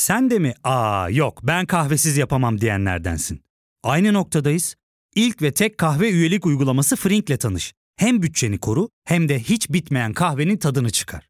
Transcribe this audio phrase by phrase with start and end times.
[0.00, 3.40] Sen de mi aa yok ben kahvesiz yapamam diyenlerdensin.
[3.82, 4.74] Aynı noktadayız.
[5.14, 7.72] İlk ve tek kahve üyelik uygulaması Frink'le tanış.
[7.96, 11.28] Hem bütçeni koru hem de hiç bitmeyen kahvenin tadını çıkar.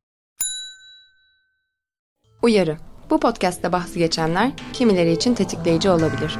[2.42, 2.76] Uyarı.
[3.10, 6.38] Bu podcast'te bahsi geçenler kimileri için tetikleyici olabilir.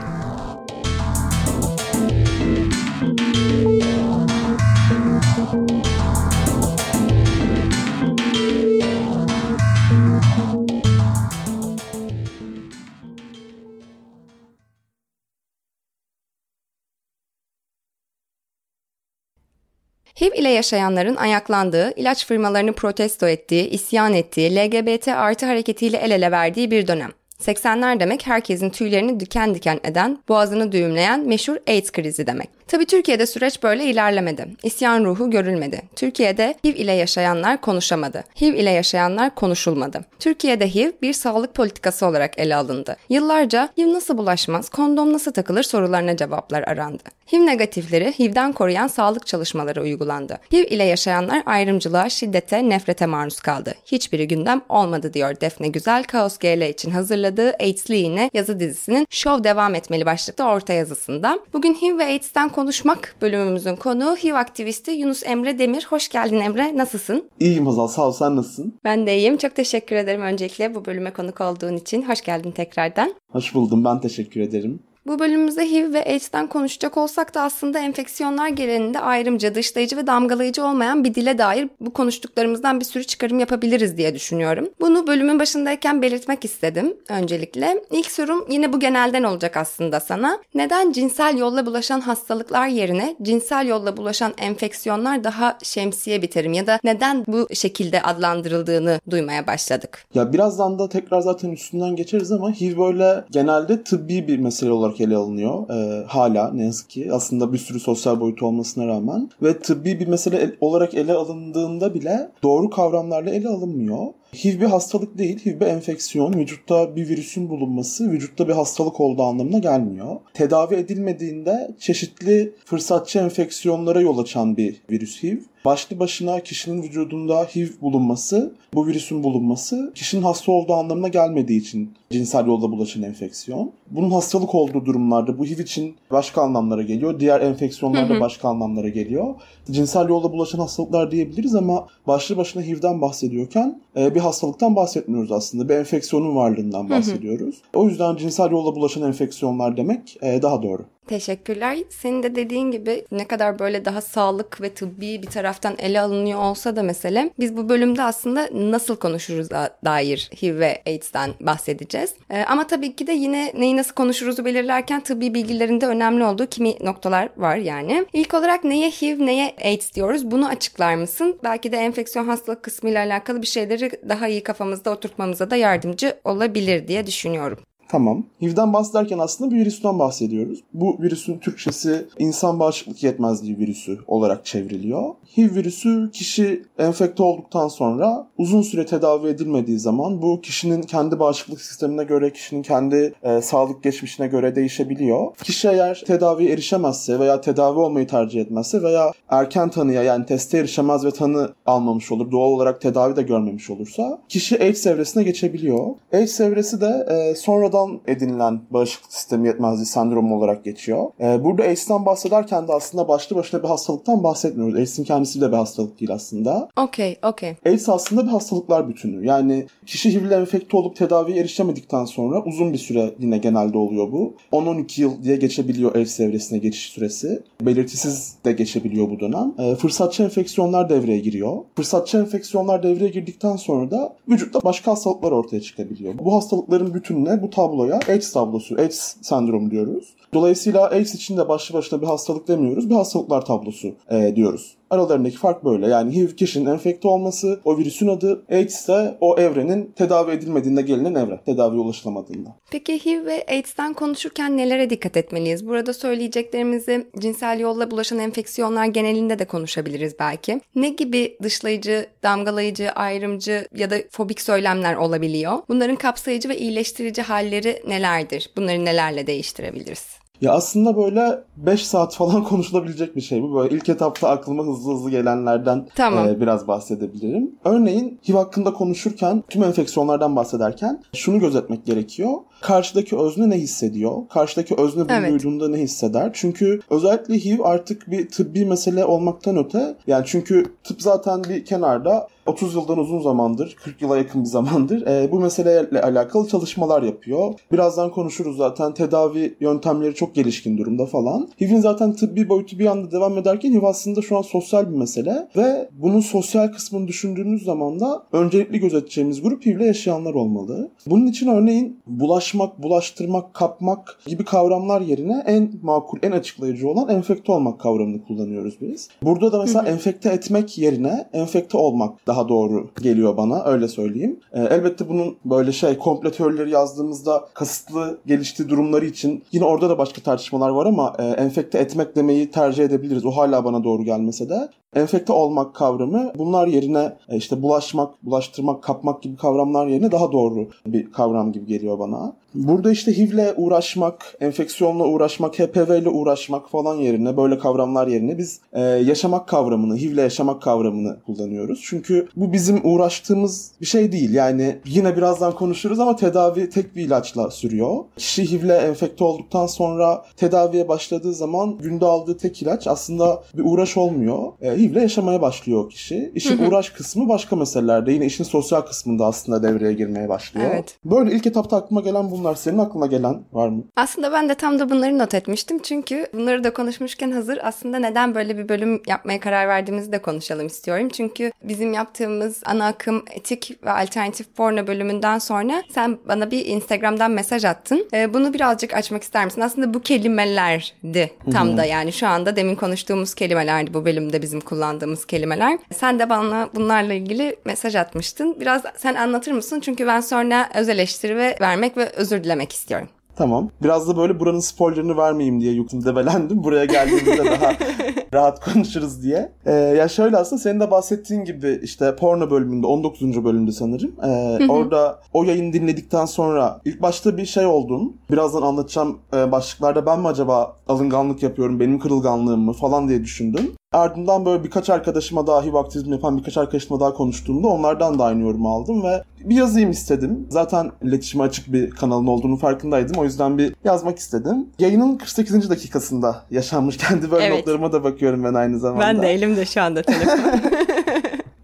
[20.21, 26.31] HIV ile yaşayanların ayaklandığı, ilaç firmalarını protesto ettiği, isyan ettiği, LGBT artı hareketiyle el ele
[26.31, 27.11] verdiği bir dönem.
[27.41, 32.49] 80'ler demek herkesin tüylerini diken diken eden, boğazını düğümleyen meşhur AIDS krizi demek.
[32.71, 34.47] Tabi Türkiye'de süreç böyle ilerlemedi.
[34.63, 35.83] İsyan ruhu görülmedi.
[35.97, 38.25] Türkiye'de HIV ile yaşayanlar konuşamadı.
[38.41, 40.05] HIV ile yaşayanlar konuşulmadı.
[40.19, 42.97] Türkiye'de HIV bir sağlık politikası olarak ele alındı.
[43.09, 47.03] Yıllarca HIV nasıl bulaşmaz, kondom nasıl takılır sorularına cevaplar arandı.
[47.33, 50.39] HIV negatifleri HIV'den koruyan sağlık çalışmaları uygulandı.
[50.53, 53.75] HIV ile yaşayanlar ayrımcılığa, şiddete, nefrete maruz kaldı.
[53.87, 59.45] Hiçbiri gündem olmadı diyor Defne Güzel, Kaos GL için hazırladığı AIDS'li yine yazı dizisinin Show
[59.45, 61.39] devam etmeli başlıklı orta yazısında.
[61.53, 65.87] Bugün HIV ve AIDS'ten konuşmak bölümümüzün konuğu HIV aktivisti Yunus Emre Demir.
[65.91, 67.31] Hoş geldin Emre, nasılsın?
[67.41, 68.13] İyiyim Hazal, sağ ol.
[68.13, 68.75] Sen nasılsın?
[68.85, 69.37] Ben de iyiyim.
[69.37, 72.03] Çok teşekkür ederim öncelikle bu bölüme konuk olduğun için.
[72.03, 73.15] Hoş geldin tekrardan.
[73.33, 73.85] Hoş buldum.
[73.85, 74.81] Ben teşekkür ederim.
[75.07, 80.65] Bu bölümümüzde HIV ve AIDS'ten konuşacak olsak da aslında enfeksiyonlar genelinde ayrımcı, dışlayıcı ve damgalayıcı
[80.65, 84.69] olmayan bir dile dair bu konuştuklarımızdan bir sürü çıkarım yapabiliriz diye düşünüyorum.
[84.81, 87.85] Bunu bölümün başındayken belirtmek istedim öncelikle.
[87.91, 90.39] İlk sorum yine bu genelden olacak aslında sana.
[90.55, 96.67] Neden cinsel yolla bulaşan hastalıklar yerine cinsel yolla bulaşan enfeksiyonlar daha şemsiye bir terim ya
[96.67, 100.05] da neden bu şekilde adlandırıldığını duymaya başladık?
[100.15, 104.90] Ya birazdan da tekrar zaten üstünden geçeriz ama HIV böyle genelde tıbbi bir mesele olarak
[104.99, 105.69] ele alınıyor.
[105.71, 107.09] Ee, hala ne yazık ki.
[107.13, 109.31] Aslında bir sürü sosyal boyutu olmasına rağmen.
[109.43, 114.07] Ve tıbbi bir mesele olarak ele alındığında bile doğru kavramlarla ele alınmıyor.
[114.35, 116.33] HIV bir hastalık değil, HIV bir enfeksiyon.
[116.33, 120.17] Vücutta bir virüsün bulunması, vücutta bir hastalık olduğu anlamına gelmiyor.
[120.35, 125.39] Tedavi edilmediğinde çeşitli fırsatçı enfeksiyonlara yol açan bir virüs HIV.
[125.65, 131.95] Başlı başına kişinin vücudunda HIV bulunması, bu virüsün bulunması kişinin hasta olduğu anlamına gelmediği için
[132.11, 133.73] cinsel yolda bulaşan enfeksiyon.
[133.91, 137.21] Bunun hastalık olduğu durumlarda bu HIV için başka anlamlara geliyor.
[137.21, 139.35] Diğer enfeksiyonlarda başka anlamlara geliyor.
[139.71, 145.69] Cinsel yolda bulaşan hastalıklar diyebiliriz ama başlı başına HIV'den bahsediyorken e, bir hastalıktan bahsetmiyoruz aslında.
[145.69, 147.63] Bir enfeksiyonun varlığından bahsediyoruz.
[147.75, 150.83] O yüzden cinsel yolla bulaşan enfeksiyonlar demek e, daha doğru.
[151.11, 151.79] Teşekkürler.
[151.89, 156.41] Senin de dediğin gibi ne kadar böyle daha sağlık ve tıbbi bir taraftan ele alınıyor
[156.41, 159.51] olsa da mesele biz bu bölümde aslında nasıl konuşuruz
[159.85, 162.15] dair HIV ve AIDS'ten bahsedeceğiz.
[162.31, 166.75] Ee, ama tabii ki de yine neyi nasıl konuşuruzu belirlerken tıbbi bilgilerinde önemli olduğu kimi
[166.81, 168.07] noktalar var yani.
[168.13, 171.39] İlk olarak neye HIV neye AIDS diyoruz bunu açıklar mısın?
[171.45, 176.89] Belki de enfeksiyon hastalık kısmıyla alakalı bir şeyleri daha iyi kafamızda oturtmamıza da yardımcı olabilir
[176.89, 177.59] diye düşünüyorum.
[177.91, 178.25] Tamam.
[178.43, 180.61] HIV'den bahsederken aslında bir virüsten bahsediyoruz.
[180.75, 185.15] Bu virüsün Türkçesi insan bağışıklık yetmezliği virüsü olarak çevriliyor.
[185.37, 191.61] HIV virüsü kişi enfekte olduktan sonra uzun süre tedavi edilmediği zaman bu kişinin kendi bağışıklık
[191.61, 195.37] sistemine göre, kişinin kendi e, sağlık geçmişine göre değişebiliyor.
[195.37, 201.05] Kişi eğer tedaviye erişemezse veya tedavi olmayı tercih etmezse veya erken tanıya yani teste erişemez
[201.05, 205.87] ve tanı almamış olur, doğal olarak tedavi de görmemiş olursa kişi AIDS evresine geçebiliyor.
[206.13, 211.11] AIDS evresi de e, sonradan edinilen bağışıklık sistemi yetmezliği sendromu olarak geçiyor.
[211.21, 214.75] E, burada AIDS'ten bahsederken de aslında başlı başına bir hastalıktan bahsetmiyoruz.
[214.75, 216.69] AIDS'in kendisi de bir hastalık değil aslında.
[216.77, 217.55] Okey, okey.
[217.67, 219.27] AIDS aslında bir hastalıklar bütünü.
[219.27, 224.13] Yani kişi HIV ile enfekte olup tedaviye erişemedikten sonra uzun bir süre yine genelde oluyor
[224.13, 224.35] bu.
[224.53, 227.43] 10-12 yıl diye geçebiliyor AIDS evresine geçiş süresi.
[227.61, 229.55] Belirtisiz de geçebiliyor bu dönem.
[229.59, 231.57] E, fırsatçı enfeksiyonlar devreye giriyor.
[231.77, 236.15] Fırsatçı enfeksiyonlar devreye girdikten sonra da vücutta başka hastalıklar ortaya çıkabiliyor.
[236.19, 240.05] Bu hastalıkların bütününe bu tabloya AIDS tablosu, AIDS sendromu diyoruz.
[240.35, 244.77] Dolayısıyla AIDS için de başlı başına bir hastalık demiyoruz, bir hastalıklar tablosu e, diyoruz.
[244.91, 245.89] Aralarındaki fark böyle.
[245.89, 251.15] Yani HIV kişinin enfekte olması, o virüsün adı, AIDS ise o evrenin tedavi edilmediğinde gelinen
[251.15, 252.57] evre, tedaviye ulaşılamadığında.
[252.71, 255.67] Peki HIV ve AIDS'ten konuşurken nelere dikkat etmeliyiz?
[255.67, 260.61] Burada söyleyeceklerimizi cinsel yolla bulaşan enfeksiyonlar genelinde de konuşabiliriz belki.
[260.75, 265.59] Ne gibi dışlayıcı, damgalayıcı, ayrımcı ya da fobik söylemler olabiliyor?
[265.69, 268.51] Bunların kapsayıcı ve iyileştirici halleri nelerdir?
[268.57, 270.20] Bunları nelerle değiştirebiliriz?
[270.41, 273.55] Ya aslında böyle 5 saat falan konuşulabilecek bir şey bu.
[273.55, 276.29] Böyle ilk etapta aklıma hızlı hızlı gelenlerden tamam.
[276.29, 277.51] e, biraz bahsedebilirim.
[277.65, 284.13] Örneğin HIV hakkında konuşurken, tüm enfeksiyonlardan bahsederken şunu gözetmek gerekiyor karşıdaki özne ne hissediyor?
[284.31, 285.31] Karşıdaki özne bunu evet.
[285.31, 286.31] duyduğunda ne hisseder?
[286.33, 292.29] Çünkü özellikle HIV artık bir tıbbi mesele olmaktan öte yani çünkü tıp zaten bir kenarda
[292.47, 297.55] 30 yıldan uzun zamandır, 40 yıla yakın bir zamandır e, bu meseleyle alakalı çalışmalar yapıyor.
[297.73, 301.49] Birazdan konuşuruz zaten tedavi yöntemleri çok gelişkin durumda falan.
[301.61, 305.49] HIV'in zaten tıbbi boyutu bir anda devam ederken HIV aslında şu an sosyal bir mesele
[305.57, 310.91] ve bunun sosyal kısmını düşündüğünüz zaman da öncelikli gözeteceğimiz grup HIV'le yaşayanlar olmalı.
[311.07, 317.53] Bunun için örneğin bulaşmak, bulaştırmak, kapmak gibi kavramlar yerine en makul, en açıklayıcı olan enfekte
[317.53, 319.09] olmak kavramını kullanıyoruz biz.
[319.23, 324.41] Burada da mesela enfekte etmek yerine enfekte olmak daha doğru geliyor bana öyle söyleyeyim.
[324.53, 329.99] E, elbette bunun böyle şey komple teorileri yazdığımızda kasıtlı geliştiği durumları için yine orada da
[329.99, 333.27] başka tartışmalar var ama e, enfekte etmek demeyi tercih edebiliriz.
[333.27, 338.83] O hala bana doğru gelmese de enfekte olmak kavramı bunlar yerine e, işte bulaşmak, bulaştırmak,
[338.83, 342.33] kapmak gibi kavramlar yerine daha doğru bir kavram gibi geliyor bana.
[342.55, 348.61] Burada işte HIV'le uğraşmak, enfeksiyonla uğraşmak, HPV ile uğraşmak falan yerine böyle kavramlar yerine biz
[348.73, 351.81] e, yaşamak kavramını, HIV'le yaşamak kavramını kullanıyoruz.
[351.85, 354.35] Çünkü bu bizim uğraştığımız bir şey değil.
[354.35, 357.97] Yani yine birazdan konuşuruz ama tedavi tek bir ilaçla sürüyor.
[358.17, 363.97] Kişi HIV'le enfekte olduktan sonra tedaviye başladığı zaman günde aldığı tek ilaç aslında bir uğraş
[363.97, 364.39] olmuyor.
[364.61, 366.33] E, HIV'le yaşamaya başlıyor kişi.
[366.35, 366.69] İşin hı hı.
[366.69, 368.13] uğraş kısmı başka meselelerde.
[368.13, 370.71] Yine işin sosyal kısmında aslında devreye girmeye başlıyor.
[370.75, 370.99] Evet.
[371.05, 372.55] Böyle ilk etapta aklıma gelen bunlar.
[372.55, 373.83] Senin aklına gelen var mı?
[373.97, 375.79] Aslında ben de tam da bunları not etmiştim.
[375.83, 380.67] Çünkü bunları da konuşmuşken hazır aslında neden böyle bir bölüm yapmaya karar verdiğimizi de konuşalım
[380.67, 381.09] istiyorum.
[381.09, 387.31] Çünkü bizim yaptığımız ana akım etik ve alternatif porno bölümünden sonra sen bana bir Instagram'dan
[387.31, 388.09] mesaj attın.
[388.15, 389.61] Ee, bunu birazcık açmak ister misin?
[389.61, 395.27] Aslında bu kelimelerdi tam da yani şu anda demin konuştuğumuz kelimelerdi bu bölümde bizim kullandığımız
[395.27, 395.79] kelimeler.
[395.95, 398.61] Sen de bana bunlarla ilgili mesaj atmıştın.
[398.61, 399.81] Biraz sen anlatır mısın?
[399.81, 403.09] Çünkü ben sonra öz eleştiri ve vermek ve özür dilemek istiyorum.
[403.37, 403.71] Tamam.
[403.83, 406.65] Biraz da böyle buranın spoilerını vermeyeyim diye yukun debelendim.
[406.65, 407.73] Buraya geldiğimizde daha
[408.35, 409.53] rahat konuşuruz diye.
[409.67, 413.45] Ee, ya şöyle aslında senin de bahsettiğin gibi işte porno bölümünde 19.
[413.45, 414.13] bölümde sanırım.
[414.25, 418.13] Ee, orada o yayını dinledikten sonra ilk başta bir şey oldum.
[418.31, 423.73] Birazdan anlatacağım e, başlıklarda ben mi acaba alınganlık yapıyorum, benim kırılganlığım mı falan diye düşündüm.
[423.93, 428.43] Ardından böyle birkaç arkadaşıma daha HIV aktivizmi yapan birkaç arkadaşıma daha konuştuğumda onlardan da aynı
[428.43, 430.47] yorumu aldım ve bir yazayım istedim.
[430.51, 433.21] Zaten iletişime açık bir kanalın olduğunu farkındaydım.
[433.21, 434.67] O yüzden bir yazmak istedim.
[434.79, 435.71] Yayının 48.
[435.71, 437.59] dakikasında yaşanmış kendi böyle evet.
[437.59, 439.07] notlarıma da bakıyorum ben aynı zamanda.
[439.07, 440.39] Ben de elimde şu anda telefon.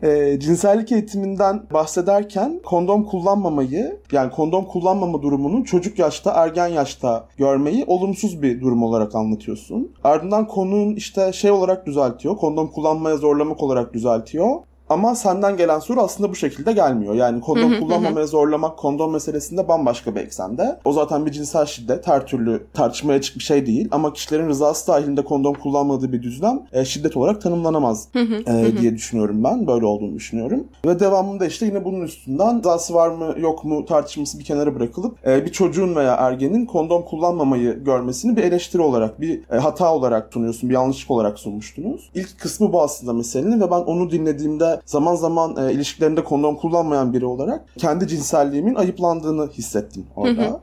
[0.06, 7.84] e, cinsellik eğitiminden bahsederken kondom kullanmamayı yani kondom kullanmama durumunu çocuk yaşta ergen yaşta görmeyi
[7.86, 9.92] olumsuz bir durum olarak anlatıyorsun.
[10.04, 12.36] Ardından konunun işte şey olarak düzeltiyor.
[12.36, 14.50] Kondom kullanmaya zorlamak olarak düzeltiyor.
[14.88, 17.14] Ama senden gelen soru aslında bu şekilde gelmiyor.
[17.14, 20.78] Yani kondom kullanmamaya zorlamak kondom meselesinde bambaşka bir eksende.
[20.84, 23.88] O zaten bir cinsel şiddet her türlü tartışmaya açık bir şey değil.
[23.90, 28.08] Ama kişilerin rızası dahilinde kondom kullanmadığı bir düzlem e, şiddet olarak tanımlanamaz
[28.46, 29.66] e, diye düşünüyorum ben.
[29.66, 30.64] Böyle olduğunu düşünüyorum.
[30.86, 35.26] Ve devamında işte yine bunun üstünden rızası var mı yok mu tartışması bir kenara bırakılıp
[35.26, 40.32] e, bir çocuğun veya ergenin kondom kullanmamayı görmesini bir eleştiri olarak, bir e, hata olarak
[40.32, 42.10] sunuyorsun, bir yanlışlık olarak sunmuştunuz.
[42.14, 47.12] İlk kısmı bu aslında meselenin ve ben onu dinlediğimde zaman zaman e, ilişkilerinde kondom kullanmayan
[47.12, 50.60] biri olarak kendi cinselliğimin ayıplandığını hissettim orada.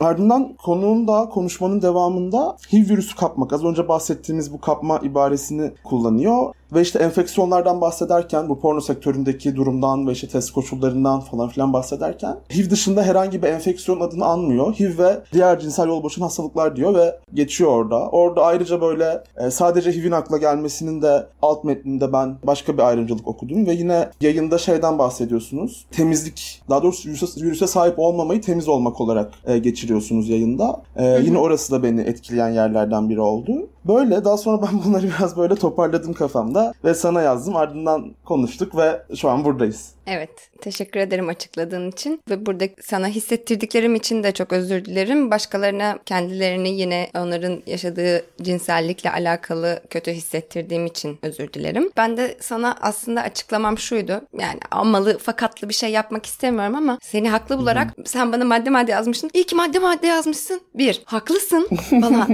[0.00, 3.52] Ardından konunun da konuşmanın devamında HIV virüsü kapmak.
[3.52, 6.54] Az önce bahsettiğimiz bu kapma ibaresini kullanıyor.
[6.72, 12.36] Ve işte enfeksiyonlardan bahsederken bu porno sektöründeki durumdan ve işte test koşullarından falan filan bahsederken
[12.54, 14.74] HIV dışında herhangi bir enfeksiyon adını anmıyor.
[14.74, 18.08] HIV ve diğer cinsel yol boşun hastalıklar diyor ve geçiyor orada.
[18.08, 23.28] Orada ayrıca böyle e, sadece HIV'in akla gelmesinin de alt metninde ben başka bir ayrımcılık
[23.28, 25.86] okudum ve yine yayında şeyden bahsediyorsunuz.
[25.90, 30.82] Temizlik, daha doğrusu virüse, virüse sahip olmamayı temiz olmak olarak e, geçiriyorsunuz yayında.
[30.96, 33.68] E, yine orası da beni etkileyen yerlerden biri oldu.
[33.88, 37.56] Böyle daha sonra ben bunları biraz böyle toparladım kafamda ve sana yazdım.
[37.56, 39.95] Ardından konuştuk ve şu an buradayız.
[40.06, 45.30] Evet, teşekkür ederim açıkladığın için ve burada sana hissettirdiklerim için de çok özür dilerim.
[45.30, 51.90] Başkalarına kendilerini yine onların yaşadığı cinsellikle alakalı kötü hissettirdiğim için özür dilerim.
[51.96, 54.20] Ben de sana aslında açıklamam şuydu.
[54.38, 58.90] Yani amalı fakatlı bir şey yapmak istemiyorum ama seni haklı bularak sen bana madde madde
[58.90, 59.30] yazmışsın.
[59.34, 60.60] İyi ki madde madde yazmışsın.
[60.74, 62.28] Bir, haklısın bana.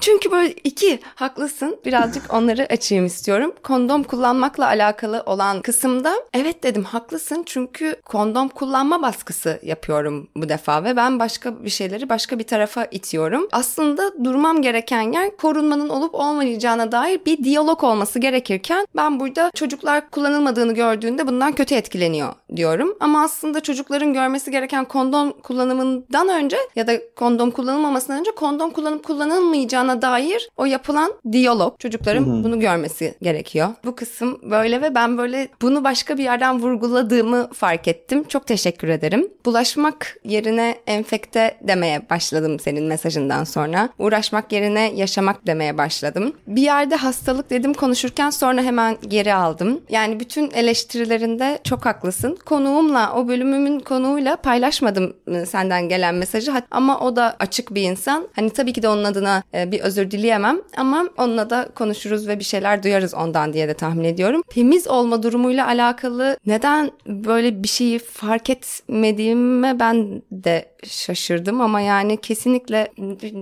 [0.00, 1.80] Çünkü böyle iki, haklısın.
[1.84, 3.54] Birazcık onları açayım istiyorum.
[3.62, 10.48] Kondom kullanmakla alakalı olan kısımda evet dedim haklı haklısın çünkü kondom kullanma baskısı yapıyorum bu
[10.48, 13.48] defa ve ben başka bir şeyleri başka bir tarafa itiyorum.
[13.52, 20.10] Aslında durmam gereken yer korunmanın olup olmayacağına dair bir diyalog olması gerekirken ben burada çocuklar
[20.10, 22.96] kullanılmadığını gördüğünde bundan kötü etkileniyor diyorum.
[23.00, 29.04] Ama aslında çocukların görmesi gereken kondom kullanımından önce ya da kondom kullanılmamasından önce kondom kullanıp
[29.04, 32.44] kullanılmayacağına dair o yapılan diyalog çocukların hı hı.
[32.44, 33.68] bunu görmesi gerekiyor.
[33.84, 36.62] Bu kısım böyle ve ben böyle bunu başka bir yerden
[37.04, 38.24] vurguladığımı fark ettim.
[38.24, 39.28] Çok teşekkür ederim.
[39.44, 43.88] Bulaşmak yerine enfekte demeye başladım senin mesajından sonra.
[43.98, 46.32] Uğraşmak yerine yaşamak demeye başladım.
[46.46, 49.80] Bir yerde hastalık dedim konuşurken sonra hemen geri aldım.
[49.88, 52.38] Yani bütün eleştirilerinde çok haklısın.
[52.46, 58.28] Konuğumla o bölümümün konuğuyla paylaşmadım ıı, senden gelen mesajı ama o da açık bir insan.
[58.36, 62.38] Hani tabii ki de onun adına e, bir özür dileyemem ama onunla da konuşuruz ve
[62.38, 64.42] bir şeyler duyarız ondan diye de tahmin ediyorum.
[64.48, 72.16] Temiz olma durumuyla alakalı neden böyle bir şeyi fark etmediğime ben de şaşırdım ama yani
[72.20, 72.88] kesinlikle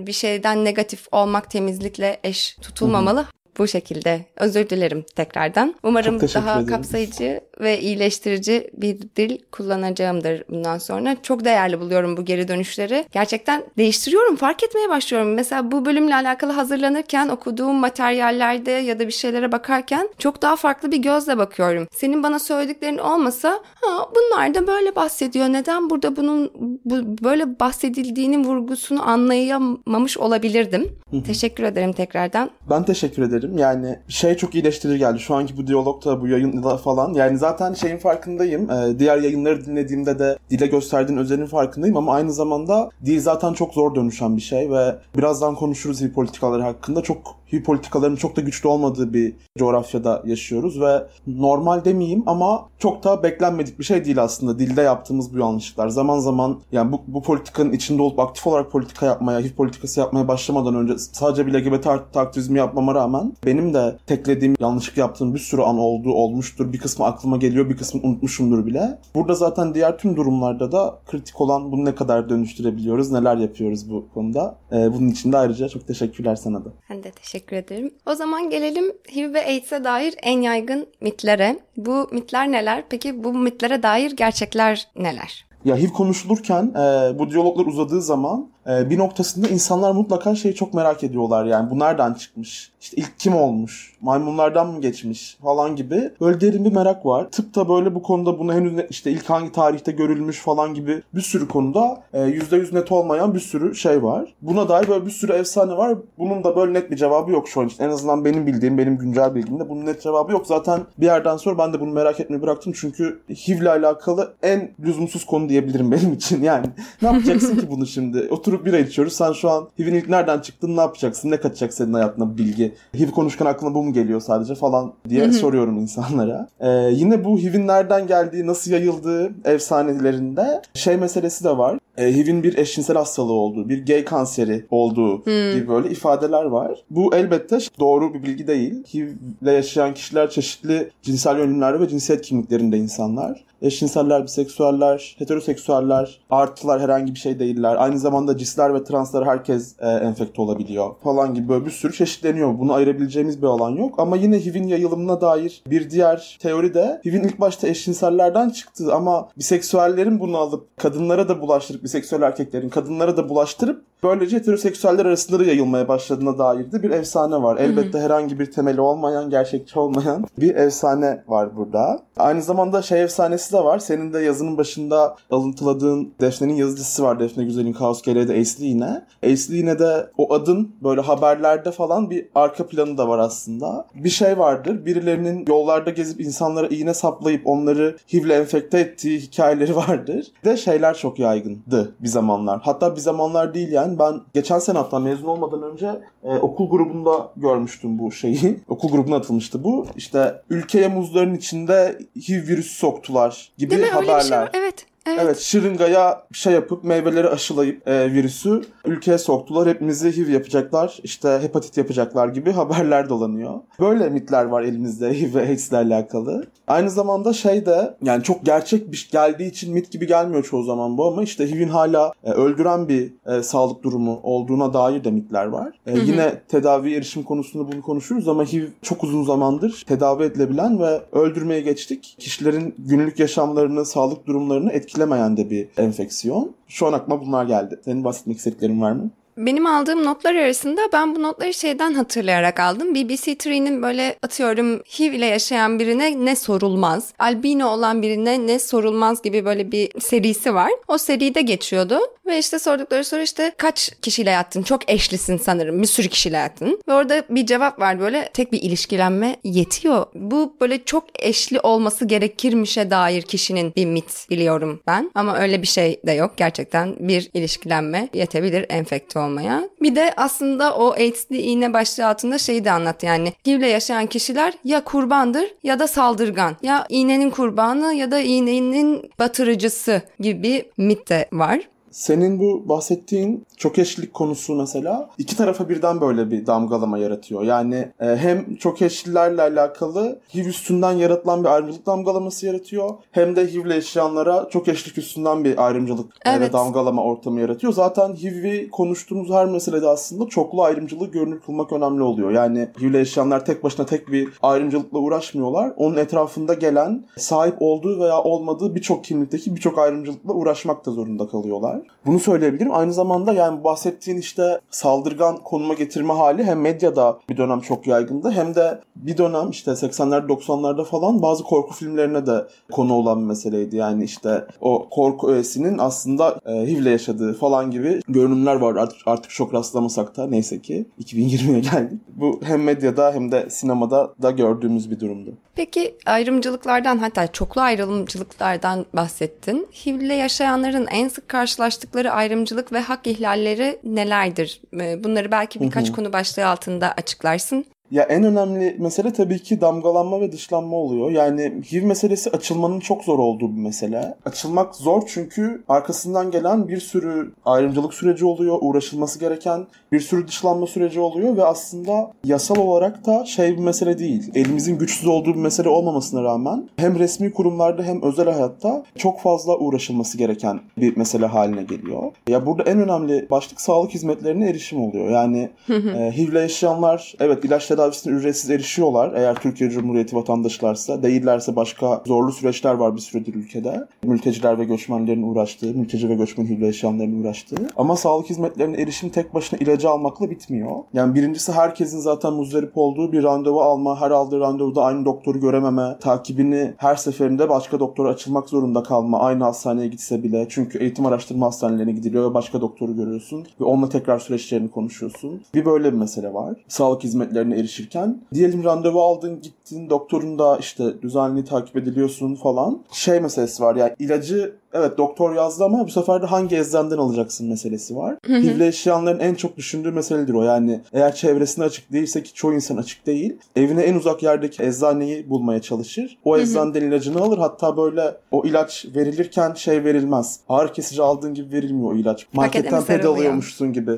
[0.05, 3.19] bir şeyden negatif olmak temizlikle eş tutulmamalı.
[3.19, 4.25] Hı hı bu şekilde.
[4.37, 5.75] Özür dilerim tekrardan.
[5.83, 11.15] Umarım daha kapsayıcı ve iyileştirici bir dil kullanacağımdır bundan sonra.
[11.23, 13.05] Çok değerli buluyorum bu geri dönüşleri.
[13.11, 15.33] Gerçekten değiştiriyorum, fark etmeye başlıyorum.
[15.33, 20.91] Mesela bu bölümle alakalı hazırlanırken okuduğum materyallerde ya da bir şeylere bakarken çok daha farklı
[20.91, 21.87] bir gözle bakıyorum.
[21.91, 25.45] Senin bana söylediklerin olmasa ha bunlar da böyle bahsediyor.
[25.45, 26.51] Neden burada bunun
[26.85, 30.95] bu, böyle bahsedildiğinin vurgusunu anlayamamış olabilirdim.
[31.27, 32.49] teşekkür ederim tekrardan.
[32.69, 33.57] Ben teşekkür ederim.
[33.57, 35.19] Yani şey çok iyileştirici geldi.
[35.19, 37.13] Şu anki bu diyalogta, bu yayında falan.
[37.13, 38.71] Yani zaten şeyin farkındayım.
[38.71, 43.73] Ee, diğer yayınları dinlediğimde de dile gösterdiğin özelin farkındayım ama aynı zamanda dil zaten çok
[43.73, 47.01] zor dönüşen bir şey ve birazdan konuşuruz iyi politikaları hakkında.
[47.01, 53.03] Çok Hü politikaların çok da güçlü olmadığı bir coğrafyada yaşıyoruz ve normal demeyeyim ama çok
[53.03, 55.89] da beklenmedik bir şey değil aslında dilde yaptığımız bu yanlışlıklar.
[55.89, 60.27] Zaman zaman yani bu, bu politikanın içinde olup aktif olarak politika yapmaya, HIV politikası yapmaya
[60.27, 65.39] başlamadan önce sadece bir LGBT artı aktivizmi yapmama rağmen benim de teklediğim, yanlışlık yaptığım bir
[65.39, 66.73] sürü an oldu, olmuştur.
[66.73, 68.99] Bir kısmı aklıma geliyor, bir kısmı unutmuşumdur bile.
[69.15, 74.05] Burada zaten diğer tüm durumlarda da kritik olan bunu ne kadar dönüştürebiliyoruz, neler yapıyoruz bu
[74.13, 74.55] konuda.
[74.71, 76.69] Ee, bunun için de ayrıca çok teşekkürler sana da.
[76.89, 77.93] Ben de teşekkür teşekkür ederim.
[78.05, 78.85] O zaman gelelim
[79.15, 81.59] HIV ve AIDS'e dair en yaygın mitlere.
[81.77, 82.83] Bu mitler neler?
[82.89, 85.45] Peki bu mitlere dair gerçekler neler?
[85.65, 90.73] Ya HIV konuşulurken e, bu diyaloglar uzadığı zaman e, bir noktasında insanlar mutlaka şeyi çok
[90.73, 92.71] merak ediyorlar yani bu nereden çıkmış?
[92.83, 93.93] İşte ilk kim olmuş?
[94.01, 95.37] Maymunlardan mı geçmiş?
[95.43, 96.11] Falan gibi.
[96.21, 97.31] Böyle derin bir merak var.
[97.31, 101.21] Tıp da böyle bu konuda bunu henüz işte ilk hangi tarihte görülmüş falan gibi bir
[101.21, 104.33] sürü konuda e, %100 net olmayan bir sürü şey var.
[104.41, 105.97] Buna dair böyle bir sürü efsane var.
[106.17, 107.83] Bunun da böyle net bir cevabı yok şu an için.
[107.83, 110.47] En azından benim bildiğim, benim güncel bildiğimde bunun net cevabı yok.
[110.47, 112.73] Zaten bir yerden sonra ben de bunu merak etmeyi bıraktım.
[112.75, 116.33] Çünkü HIV ile alakalı en lüzumsuz konu diyebilirim benim için.
[116.43, 116.65] Yani
[117.01, 118.27] ne yapacaksın ki bunu şimdi?
[118.29, 119.13] Oturup bira içiyoruz.
[119.13, 120.77] Sen şu an HIV'in ilk nereden çıktın?
[120.77, 121.31] Ne yapacaksın?
[121.31, 122.72] Ne kaçacak senin hayatına bilgi?
[122.97, 126.47] HIV konuşurken aklına bu mu geliyor sadece falan diye soruyorum insanlara.
[126.59, 131.79] Ee, yine bu HIV'in nereden geldiği, nasıl yayıldığı efsanelerinde şey meselesi de var.
[131.97, 135.53] Ee, HIV'in bir eşcinsel hastalığı olduğu, bir gay kanseri olduğu hmm.
[135.53, 136.83] gibi böyle ifadeler var.
[136.89, 138.83] Bu elbette doğru bir bilgi değil.
[138.93, 139.07] HIV
[139.41, 147.13] ile yaşayan kişiler çeşitli cinsel yönelimlerde ve cinsiyet kimliklerinde insanlar eşcinseller, biseksüeller, heteroseksüeller, artılar herhangi
[147.13, 147.75] bir şey değiller.
[147.79, 152.59] Aynı zamanda cisler ve translar herkes e, enfekte olabiliyor falan gibi böyle bir sürü çeşitleniyor.
[152.59, 153.95] Bunu ayırabileceğimiz bir alan yok.
[153.97, 159.29] Ama yine HIV'in yayılımına dair bir diğer teori de HIV'in ilk başta eşcinsellerden çıktığı ama
[159.37, 165.43] biseksüellerin bunu alıp kadınlara da bulaştırıp biseksüel erkeklerin kadınlara da bulaştırıp böylece heteroseksüeller arasında da
[165.43, 167.57] yayılmaya başladığına dair de bir efsane var.
[167.57, 171.99] Elbette herhangi bir temeli olmayan, gerçekçi olmayan bir efsane var burada.
[172.17, 173.79] Aynı zamanda şey efsanesi de var.
[173.79, 177.19] Senin de yazının başında alıntıladığın Defne'nin yazı dizisi var.
[177.19, 179.05] Defne Güzel'in Kaos GL'de Ace yine.
[179.23, 183.87] Ace yine de o adın böyle haberlerde falan bir arka planı da var aslında.
[183.95, 184.85] Bir şey vardır.
[184.85, 190.27] Birilerinin yollarda gezip insanlara iğne saplayıp onları HIV'le enfekte ettiği hikayeleri vardır.
[190.45, 192.61] De şeyler çok yaygındı bir zamanlar.
[192.63, 197.31] Hatta bir zamanlar değil yani ben geçen sene hatta mezun olmadan önce e, okul grubunda
[197.37, 198.59] görmüştüm bu şeyi.
[198.67, 199.85] okul grubuna atılmıştı bu.
[199.97, 203.89] İşte ülkeye muzların içinde HIV virüsü soktular gibi Değil mi?
[203.89, 204.13] haberler.
[204.39, 204.85] Öyle bir şey Evet.
[205.05, 205.19] Evet.
[205.23, 209.69] evet şırıngaya şey yapıp meyveleri aşılayıp e, virüsü ülkeye soktular.
[209.69, 213.53] Hepimizi HIV yapacaklar, işte hepatit yapacaklar gibi haberler dolanıyor.
[213.79, 216.45] Böyle mitler var elimizde HIV ve AIDS ile alakalı.
[216.67, 220.97] Aynı zamanda şey de yani çok gerçek bir geldiği için mit gibi gelmiyor çoğu zaman
[220.97, 225.45] bu ama işte HIV'in hala e, öldüren bir e, sağlık durumu olduğuna dair de mitler
[225.45, 225.73] var.
[225.87, 226.05] E, hı hı.
[226.05, 231.61] Yine tedavi erişim konusunda bunu konuşuruz ama HIV çok uzun zamandır tedavi edilebilen ve öldürmeye
[231.61, 232.15] geçtik.
[232.19, 236.55] Kişilerin günlük yaşamlarını, sağlık durumlarını etkilemeyen de bir enfeksiyon.
[236.67, 237.79] Şu an aklıma bunlar geldi.
[237.85, 239.09] Senin bahsetmek istediklerin var mı?
[239.37, 242.95] Benim aldığım notlar arasında ben bu notları şeyden hatırlayarak aldım.
[242.95, 249.21] BBC Three'nin böyle atıyorum HIV ile yaşayan birine ne sorulmaz, albino olan birine ne sorulmaz
[249.21, 250.71] gibi böyle bir serisi var.
[250.87, 254.63] O seride geçiyordu ve işte sordukları soru işte kaç kişiyle yattın?
[254.63, 255.81] Çok eşlisin sanırım.
[255.81, 256.79] Bir sürü kişiyle yattın.
[256.87, 260.05] Ve orada bir cevap var böyle tek bir ilişkilenme yetiyor.
[260.15, 265.11] Bu böyle çok eşli olması gerekirmişe dair kişinin bir mit biliyorum ben.
[265.15, 266.31] Ama öyle bir şey de yok.
[266.37, 269.69] Gerçekten bir ilişkilenme yetebilir enfekte olmaya.
[269.81, 273.33] Bir de aslında o AIDS'li iğne başlığı altında şeyi de anlat yani.
[273.47, 276.55] HIV'le yaşayan kişiler ya kurbandır ya da saldırgan.
[276.61, 281.59] Ya iğnenin kurbanı ya da iğnenin batırıcısı gibi mit de var.
[281.93, 287.43] Senin bu bahsettiğin çok eşlilik konusu mesela iki tarafa birden böyle bir damgalama yaratıyor.
[287.43, 292.89] Yani e, hem çok eşlilerle alakalı HIV üstünden yaratılan bir ayrımcılık damgalaması yaratıyor.
[293.11, 296.49] Hem de HIV'le yaşayanlara çok eşlik üstünden bir ayrımcılık e, evet.
[296.49, 297.73] ve damgalama ortamı yaratıyor.
[297.73, 302.31] Zaten HIV'i konuştuğumuz her meselede aslında çoklu ayrımcılığı görünür kılmak önemli oluyor.
[302.31, 305.73] Yani HIV'le yaşayanlar tek başına tek bir ayrımcılıkla uğraşmıyorlar.
[305.77, 311.82] Onun etrafında gelen sahip olduğu veya olmadığı birçok kimlikteki birçok ayrımcılıkla uğraşmak da zorunda kalıyorlar.
[312.05, 312.73] Bunu söyleyebilirim.
[312.73, 318.31] Aynı zamanda yani bahsettiğin işte saldırgan konuma getirme hali hem medyada bir dönem çok yaygındı
[318.31, 323.25] hem de bir dönem işte 80'lerde 90'larda falan bazı korku filmlerine de konu olan bir
[323.25, 323.75] meseleydi.
[323.75, 328.75] Yani işte o korku öğesinin aslında e, HIV'le yaşadığı falan gibi görünümler var.
[328.75, 332.01] Artık, artık çok rastlamasak da neyse ki 2020'ye geldik.
[332.07, 335.33] Bu hem medyada hem de sinemada da gördüğümüz bir durumdu.
[335.55, 339.67] Peki ayrımcılıklardan hatta çoklu ayrımcılıklardan bahsettin.
[339.85, 341.27] HIV'le yaşayanların en sık
[341.73, 344.61] karşılaştıkları ayrımcılık ve hak ihlalleri nelerdir?
[344.79, 347.65] Ee, bunları belki birkaç konu başlığı altında açıklarsın.
[347.93, 351.11] Ya en önemli mesele tabii ki damgalanma ve dışlanma oluyor.
[351.11, 354.15] Yani HIV meselesi açılmanın çok zor olduğu bir mesele.
[354.25, 360.67] Açılmak zor çünkü arkasından gelen bir sürü ayrımcılık süreci oluyor, uğraşılması gereken bir sürü dışlanma
[360.67, 364.31] süreci oluyor ve aslında yasal olarak da şey bir mesele değil.
[364.35, 369.57] Elimizin güçsüz olduğu bir mesele olmamasına rağmen hem resmi kurumlarda hem özel hayatta çok fazla
[369.57, 372.11] uğraşılması gereken bir mesele haline geliyor.
[372.27, 375.09] Ya burada en önemli başlık sağlık hizmetlerine erişim oluyor.
[375.09, 381.03] Yani e, HIV'le yaşayanlar evet ilaç tedavisine ücretsiz erişiyorlar eğer Türkiye Cumhuriyeti vatandaşlarsa.
[381.03, 383.87] Değillerse başka zorlu süreçler var bir süredir ülkede.
[384.03, 387.67] Mülteciler ve göçmenlerin uğraştığı, mülteci ve göçmen HIV yaşayanların uğraştığı.
[387.77, 390.71] Ama sağlık hizmetlerine erişim tek başına ilacı almakla bitmiyor.
[390.93, 395.97] Yani birincisi herkesin zaten muzdarip olduğu bir randevu alma, her aldığı randevuda aynı doktoru görememe,
[396.01, 400.45] takibini her seferinde başka doktora açılmak zorunda kalma, aynı hastaneye gitse bile.
[400.49, 405.41] Çünkü eğitim araştırma hastanelerine gidiliyor ve başka doktoru görüyorsun ve onunla tekrar süreçlerini konuşuyorsun.
[405.53, 406.53] Bir böyle bir mesele var.
[406.67, 408.21] Sağlık hizmetlerine erişirken.
[408.33, 412.83] Diyelim randevu aldın gittin doktorun da işte düzenli takip ediliyorsun falan.
[412.91, 417.49] Şey meselesi var yani ilacı evet doktor yazdı ama bu sefer de hangi eczaneden alacaksın
[417.49, 418.15] meselesi var.
[418.27, 420.43] HIV'le yaşayanların en çok düşündüğü meseledir o.
[420.43, 423.35] Yani eğer çevresine açık değilse ki çoğu insan açık değil.
[423.55, 426.17] Evine en uzak yerdeki eczaneyi bulmaya çalışır.
[426.23, 427.37] O eczaneden ilacını alır.
[427.37, 430.39] Hatta böyle o ilaç verilirken şey verilmez.
[430.49, 432.27] Ağrı kesici aldığın gibi verilmiyor o ilaç.
[432.33, 433.91] Marketten ped alıyormuşsun gibi.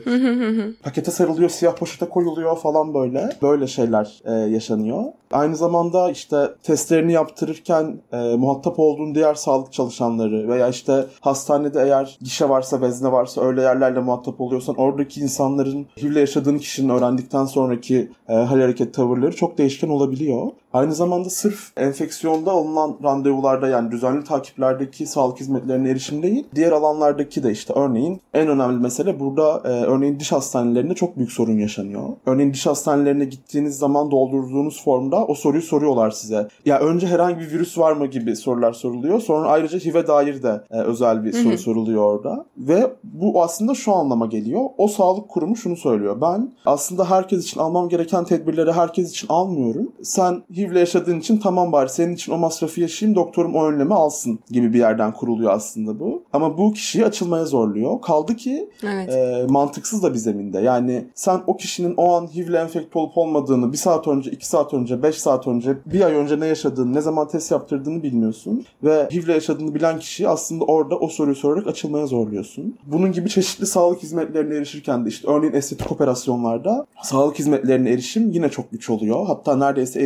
[0.83, 3.29] Pakete sarılıyor, siyah poşete koyuluyor falan böyle.
[3.41, 5.03] Böyle şeyler e, yaşanıyor.
[5.35, 12.17] Aynı zamanda işte testlerini yaptırırken e, muhatap olduğun diğer sağlık çalışanları veya işte hastanede eğer
[12.21, 18.11] gişe varsa, vezne varsa öyle yerlerle muhatap oluyorsan oradaki insanların HIV'le yaşadığın kişinin öğrendikten sonraki
[18.29, 20.51] e, hal hareket tavırları çok değişken olabiliyor.
[20.75, 27.43] Aynı zamanda sırf enfeksiyonda alınan randevularda yani düzenli takiplerdeki sağlık hizmetlerine erişim değil, diğer alanlardaki
[27.43, 32.09] de işte örneğin en önemli mesele burada e, örneğin diş hastanelerinde çok büyük sorun yaşanıyor.
[32.25, 36.47] Örneğin diş hastanelerine gittiğiniz zaman doldurduğunuz formda o soruyu soruyorlar size.
[36.65, 39.19] Ya önce herhangi bir virüs var mı gibi sorular soruluyor.
[39.19, 42.45] Sonra ayrıca HIV'e dair de e, özel bir soru soruluyor orada.
[42.57, 44.61] Ve bu aslında şu anlama geliyor.
[44.77, 46.21] O sağlık kurumu şunu söylüyor.
[46.21, 49.91] Ben aslında herkes için almam gereken tedbirleri herkes için almıyorum.
[50.03, 53.93] Sen HIV HIV'le yaşadığın için tamam bari senin için o masrafı yaşayayım doktorum o önlemi
[53.93, 56.23] alsın gibi bir yerden kuruluyor aslında bu.
[56.34, 58.01] Ama bu kişiyi açılmaya zorluyor.
[58.01, 59.10] Kaldı ki evet.
[59.10, 60.60] e, mantıksız da bir zeminde.
[60.60, 64.73] Yani sen o kişinin o an HIV'le enfekte olup olmadığını bir saat önce, iki saat
[64.73, 68.65] önce, beş saat önce, bir ay önce ne yaşadığını, ne zaman test yaptırdığını bilmiyorsun.
[68.84, 72.78] Ve HIV'le yaşadığını bilen kişiyi aslında orada o soruyu sorarak açılmaya zorluyorsun.
[72.86, 78.49] Bunun gibi çeşitli sağlık hizmetlerine erişirken de işte örneğin estetik operasyonlarda sağlık hizmetlerine erişim yine
[78.49, 79.28] çok güç oluyor.
[79.28, 80.01] Hatta neredeyse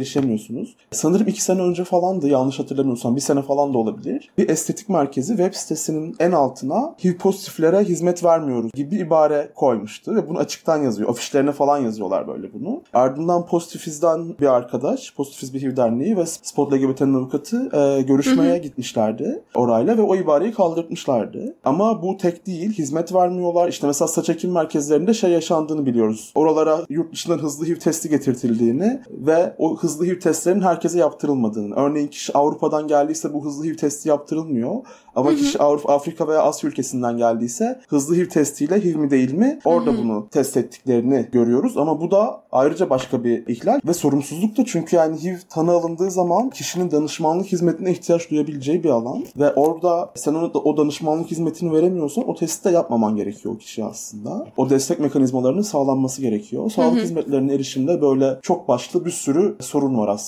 [0.50, 0.76] erişemiyorsunuz.
[0.92, 4.30] Sanırım iki sene önce falandı yanlış hatırlamıyorsam bir sene falan da olabilir.
[4.38, 10.16] Bir estetik merkezi web sitesinin en altına HIV pozitiflere hizmet vermiyoruz gibi bir ibare koymuştu
[10.16, 11.10] ve bunu açıktan yazıyor.
[11.10, 12.82] Afişlerine falan yazıyorlar böyle bunu.
[12.94, 19.44] Ardından Pozitifiz'den bir arkadaş, Pozitifiz bir HIV derneği ve Spot LGBT'nin avukatı e, görüşmeye gitmişlerdi
[19.56, 21.56] orayla ve o ibareyi kaldırtmışlardı.
[21.64, 22.72] Ama bu tek değil.
[22.72, 23.70] Hizmet vermiyorlar.
[23.70, 26.32] İşte mesela saç ekim merkezlerinde şey yaşandığını biliyoruz.
[26.36, 31.76] Oralara yurt dışından hızlı HIV testi getirtildiğini ve o hızlı HIV testlerin herkese yaptırılmadığını.
[31.76, 34.76] Örneğin kişi Avrupa'dan geldiyse bu hızlı HIV testi yaptırılmıyor.
[35.16, 39.60] Ama kişi Avrupa, Afrika veya Asya ülkesinden geldiyse hızlı HIV testiyle HIV mi değil mi
[39.66, 41.78] orada bunu test ettiklerini görüyoruz.
[41.78, 46.12] Ama bu da ayrıca başka bir ihlal ve sorumsuzluk da çünkü yani HIV tanı alındığı
[46.12, 51.74] zaman kişinin danışmanlık hizmetine ihtiyaç duyabileceği bir alan ve orada sen ona o danışmanlık hizmetini
[51.74, 54.48] veremiyorsan o testi de yapmaman gerekiyor o kişi aslında.
[54.58, 56.72] O destek mekanizmalarının sağlanması gerekiyor.
[56.72, 57.04] Sağlık hı hı.
[57.04, 60.19] hizmetlerine erişimde böyle çok başlı bir sürü sorun var aslında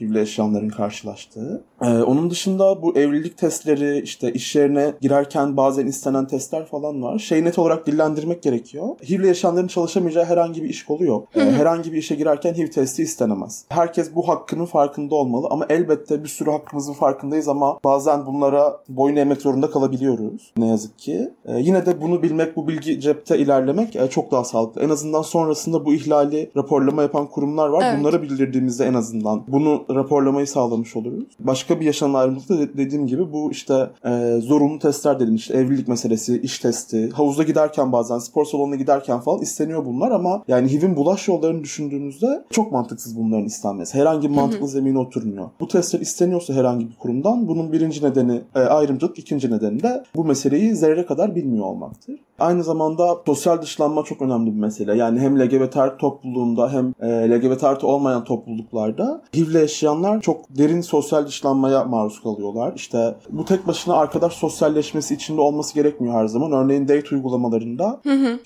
[0.00, 1.64] HIV'le yaşayanların karşılaştığı.
[1.82, 7.18] Ee, onun dışında bu evlilik testleri işte iş yerine girerken bazen istenen testler falan var.
[7.18, 8.88] Şey net olarak dillendirmek gerekiyor.
[9.08, 11.28] HIV'le yaşayanların çalışamayacağı herhangi bir iş kolu yok.
[11.34, 13.64] Ee, herhangi bir işe girerken HIV testi istenemez.
[13.68, 19.16] Herkes bu hakkının farkında olmalı ama elbette bir sürü hakkımızın farkındayız ama bazen bunlara boyun
[19.16, 20.52] eğmek zorunda kalabiliyoruz.
[20.56, 21.30] Ne yazık ki.
[21.44, 24.82] Ee, yine de bunu bilmek, bu bilgi cepte ilerlemek e, çok daha sağlıklı.
[24.82, 27.84] En azından sonrasında bu ihlali raporlama yapan kurumlar var.
[27.86, 28.00] Evet.
[28.00, 31.24] Bunlara bildirdiğimizde en azından bunu raporlamayı sağlamış oluruz.
[31.40, 35.88] Başka bir yaşanan ayrımcılık da dediğim gibi bu işte e, zorunlu testler dedim işte evlilik
[35.88, 40.96] meselesi, iş testi, havuzda giderken bazen spor salonuna giderken falan isteniyor bunlar ama yani HIV'in
[40.96, 43.98] bulaş yollarını düşündüğümüzde çok mantıksız bunların istenmesi.
[43.98, 45.50] Herhangi bir mantıklı zemine oturmuyor.
[45.60, 50.24] Bu testler isteniyorsa herhangi bir kurumdan bunun birinci nedeni e, ayrımcılık, ikinci nedeni de bu
[50.24, 52.20] meseleyi zerre kadar bilmiyor olmaktır.
[52.38, 54.96] Aynı zamanda sosyal dışlanma çok önemli bir mesele.
[54.96, 61.26] Yani hem LGBT topluluğunda hem e, LGBT olmayan topluluklarda HIV'le yaşayanlar çok derin sosyal
[61.62, 62.72] dışlanmaya maruz kalıyorlar.
[62.76, 66.52] İşte bu tek başına arkadaş sosyalleşmesi içinde olması gerekmiyor her zaman.
[66.52, 68.00] Örneğin date uygulamalarında.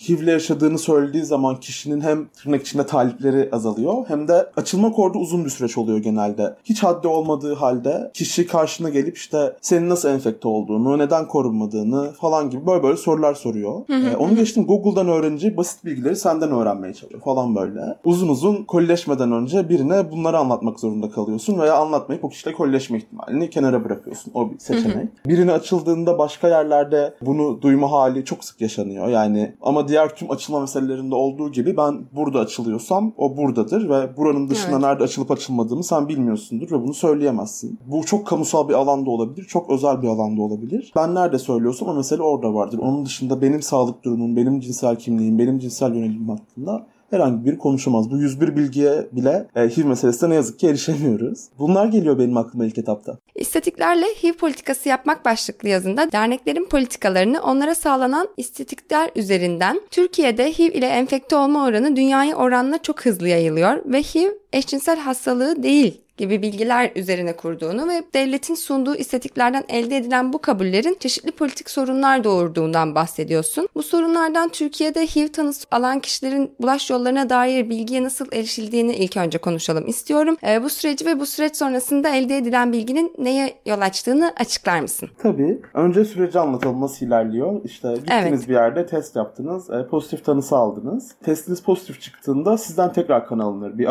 [0.09, 5.45] HIV'le yaşadığını söylediği zaman kişinin hem tırnak içinde talipleri azalıyor hem de açılma kordu uzun
[5.45, 6.57] bir süreç oluyor genelde.
[6.65, 12.51] Hiç haddi olmadığı halde kişi karşına gelip işte senin nasıl enfekte olduğunu, neden korunmadığını falan
[12.51, 13.83] gibi böyle böyle sorular soruyor.
[13.91, 17.81] Ee, onu geçtim Google'dan öğrenci basit bilgileri senden öğrenmeye çalışıyor falan böyle.
[18.05, 22.57] Uzun uzun kolileşmeden önce birine bunları anlatmak zorunda kalıyorsun veya anlatmayıp o kişiyle
[22.97, 24.33] kolileşme ihtimalini kenara bırakıyorsun.
[24.35, 24.97] O bir seçenek.
[24.97, 25.29] Hı hı.
[25.29, 29.09] Birine açıldığında başka yerlerde bunu duyma hali çok sık yaşanıyor.
[29.09, 34.49] Yani ama diğer tüm açılma meselelerinde olduğu gibi ben burada açılıyorsam o buradadır ve buranın
[34.49, 34.85] dışında evet.
[34.85, 37.79] nerede açılıp açılmadığımı sen bilmiyorsundur ve bunu söyleyemezsin.
[37.87, 40.93] Bu çok kamusal bir alanda olabilir, çok özel bir alanda olabilir.
[40.97, 42.79] Ben nerede söylüyorsam o mesele orada vardır.
[42.79, 48.11] Onun dışında benim sağlık durumum, benim cinsel kimliğim, benim cinsel yönelimim hakkında herhangi bir konuşamaz.
[48.11, 51.39] Bu 101 bilgiye bile e, HIV meselesine ne yazık ki erişemiyoruz.
[51.59, 53.19] Bunlar geliyor benim aklıma ilk etapta.
[53.35, 60.87] İstatiklerle HIV politikası yapmak başlıklı yazında derneklerin politikalarını onlara sağlanan istatikler üzerinden Türkiye'de HIV ile
[60.87, 66.93] enfekte olma oranı dünyaya oranla çok hızlı yayılıyor ve HIV eşcinsel hastalığı değil gibi bilgiler
[66.97, 73.69] üzerine kurduğunu ve devletin sunduğu istatiklerden elde edilen bu kabullerin çeşitli politik sorunlar doğurduğundan bahsediyorsun.
[73.75, 79.39] Bu sorunlardan Türkiye'de HIV tanısı alan kişilerin bulaş yollarına dair bilgiye nasıl erişildiğini ilk önce
[79.39, 80.37] konuşalım istiyorum.
[80.49, 85.09] E, bu süreci ve bu süreç sonrasında elde edilen bilginin neye yol açtığını açıklar mısın?
[85.19, 85.63] Tabii.
[85.75, 87.61] Önce süreci anlatalım nasıl ilerliyor.
[87.65, 88.49] İşte gittiniz evet.
[88.49, 91.15] bir yerde test yaptınız, e, pozitif tanısı aldınız.
[91.25, 93.79] Testiniz pozitif çıktığında sizden tekrar kan alınır.
[93.79, 93.87] Bir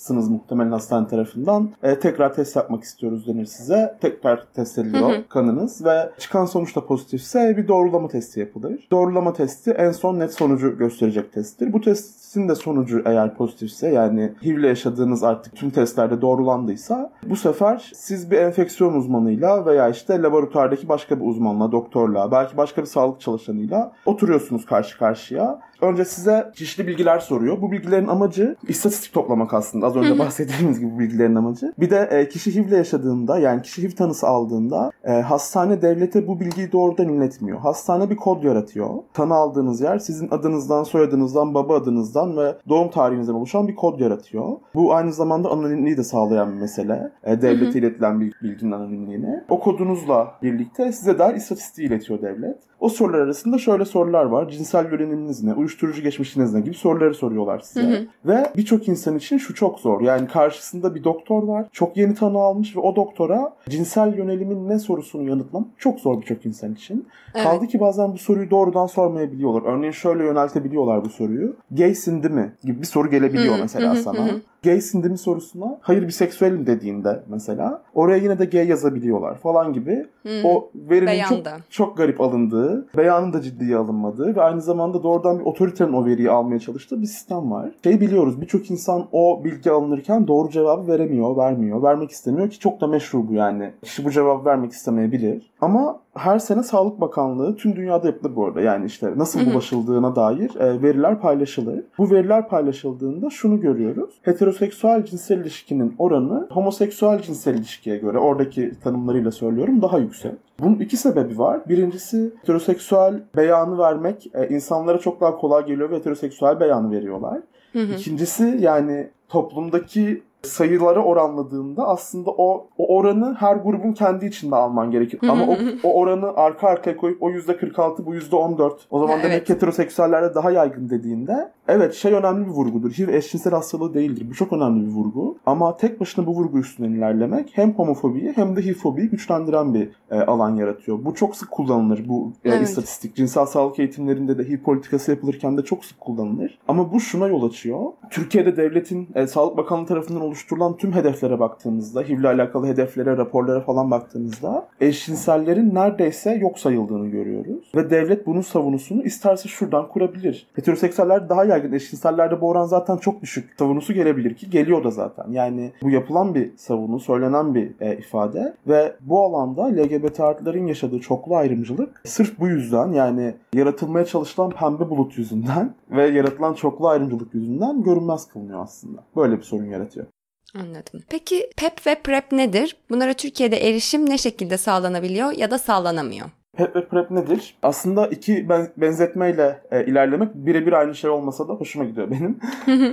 [0.00, 3.96] aranırsınız muhtemelen hastane tarafından e, tekrar test yapmak istiyoruz denir size.
[4.00, 5.28] Tekrar test ediliyor hı hı.
[5.28, 8.88] kanınız ve çıkan sonuç da pozitifse bir doğrulama testi yapılır.
[8.90, 11.72] Doğrulama testi en son net sonucu gösterecek testtir.
[11.72, 17.36] Bu testin de sonucu eğer pozitifse yani HIV ile yaşadığınız artık tüm testlerde doğrulandıysa bu
[17.36, 22.86] sefer siz bir enfeksiyon uzmanıyla veya işte laboratuvardaki başka bir uzmanla, doktorla, belki başka bir
[22.86, 27.62] sağlık çalışanıyla oturuyorsunuz karşı karşıya önce size çeşitli bilgiler soruyor.
[27.62, 29.89] Bu bilgilerin amacı istatistik toplamak aslında.
[29.90, 31.72] Az önce bahsettiğimiz gibi bilgilerin amacı.
[31.80, 36.40] Bir de e, kişi HIV'le yaşadığında yani kişi HIV tanısı aldığında e, hastane devlete bu
[36.40, 37.58] bilgiyi doğrudan iletmiyor.
[37.58, 38.88] Hastane bir kod yaratıyor.
[39.14, 44.56] Tanı aldığınız yer sizin adınızdan, soyadınızdan, baba adınızdan ve doğum tarihinizden oluşan bir kod yaratıyor.
[44.74, 47.12] Bu aynı zamanda anonimliği de sağlayan bir mesele.
[47.24, 49.40] E, devlete iletilen bir bilginin anonimliğini.
[49.48, 52.69] O kodunuzla birlikte size dair istatistiği iletiyor devlet.
[52.80, 54.48] O sorular arasında şöyle sorular var.
[54.48, 55.54] Cinsel yöneliminiz ne?
[55.54, 56.60] Uyuşturucu geçmişiniz ne?
[56.60, 57.86] gibi soruları soruyorlar size.
[57.86, 58.06] Hı hı.
[58.24, 60.00] Ve birçok insan için şu çok zor.
[60.00, 61.66] Yani karşısında bir doktor var.
[61.72, 66.46] Çok yeni tanı almış ve o doktora cinsel yönelimin ne sorusunu yanıtlamak çok zor birçok
[66.46, 67.06] insan için.
[67.34, 67.44] Evet.
[67.44, 69.62] Kaldı ki bazen bu soruyu doğrudan sormayabiliyorlar.
[69.62, 71.56] Örneğin şöyle yöneltebiliyorlar bu soruyu.
[71.70, 72.52] Gaysin değil mi?
[72.64, 74.26] gibi bir soru gelebiliyor hı, mesela hı, sana.
[74.26, 79.72] Hı, gaysin değil mi sorusuna hayır biseksüelim dediğinde mesela oraya yine de gay yazabiliyorlar falan
[79.72, 80.06] gibi.
[80.22, 85.38] Hmm, o verinin çok, çok garip alındığı, beyanın da ciddiye alınmadığı ve aynı zamanda doğrudan
[85.38, 87.70] bir otoritenin o veriyi almaya çalıştığı bir sistem var.
[87.84, 92.80] Şey biliyoruz birçok insan o bilgi alınırken doğru cevabı veremiyor, vermiyor, vermek istemiyor ki çok
[92.80, 93.70] da meşru bu yani.
[93.82, 95.50] Kişi bu cevabı vermek istemeyebilir.
[95.60, 98.60] Ama her sene Sağlık Bakanlığı tüm dünyada yapılır bu arada.
[98.60, 101.84] Yani işte nasıl bulaşıldığına dair e, veriler paylaşılır.
[101.98, 104.14] Bu veriler paylaşıldığında şunu görüyoruz.
[104.22, 110.32] Heteroseksüel cinsel ilişkinin oranı homoseksüel cinsel ilişkiye göre oradaki tanımlarıyla söylüyorum daha yüksek.
[110.60, 111.60] Bunun iki sebebi var.
[111.68, 117.40] Birincisi heteroseksüel beyanı vermek e, insanlara çok daha kolay geliyor ve heteroseksüel beyanı veriyorlar.
[117.72, 117.92] Hı hı.
[117.92, 125.20] İkincisi yani toplumdaki sayıları oranladığında aslında o, o oranı her grubun kendi içinde alman gerekir.
[125.28, 125.56] Ama o,
[125.88, 129.50] o oranı arka arkaya koyup o %46 bu %14 o zaman demek evet.
[129.50, 132.90] heteroseksüellerde daha yaygın dediğinde evet şey önemli bir vurgudur.
[132.92, 134.26] HIV eşcinsel hastalığı değildir.
[134.30, 135.38] Bu çok önemli bir vurgu.
[135.46, 140.20] Ama tek başına bu vurgu üstünden ilerlemek hem homofobiyi hem de HIVfobiyi güçlendiren bir e,
[140.20, 141.04] alan yaratıyor.
[141.04, 142.68] Bu çok sık kullanılır bu e, evet.
[142.68, 143.16] istatistik.
[143.16, 146.58] Cinsel sağlık eğitimlerinde de HIV politikası yapılırken de çok sık kullanılır.
[146.68, 147.80] Ama bu şuna yol açıyor.
[148.10, 153.60] Türkiye'de devletin e, Sağlık Bakanlığı tarafından oluşturulan tüm hedeflere baktığımızda, HIV ile alakalı hedeflere, raporlara
[153.60, 157.72] falan baktığımızda eşcinsellerin neredeyse yok sayıldığını görüyoruz.
[157.74, 160.46] Ve devlet bunun savunusunu isterse şuradan kurabilir.
[160.54, 163.54] Heteroseksüeller daha yaygın, eşcinsellerde bu oran zaten çok düşük.
[163.58, 165.24] Savunusu gelebilir ki geliyor da zaten.
[165.30, 171.00] Yani bu yapılan bir savunu, söylenen bir e, ifade ve bu alanda LGBT artıların yaşadığı
[171.00, 177.34] çoklu ayrımcılık sırf bu yüzden yani yaratılmaya çalışılan pembe bulut yüzünden ve yaratılan çoklu ayrımcılık
[177.34, 179.04] yüzünden görünmez kılınıyor aslında.
[179.16, 180.06] Böyle bir sorun yaratıyor.
[180.54, 181.02] Anladım.
[181.08, 182.76] Peki PEP ve PrEP nedir?
[182.90, 186.30] Bunlara Türkiye'de erişim ne şekilde sağlanabiliyor ya da sağlanamıyor?
[186.56, 187.58] PEP ve PrEP nedir?
[187.62, 192.38] Aslında iki ben, benzetmeyle e, ilerlemek birebir aynı şey olmasa da hoşuma gidiyor benim.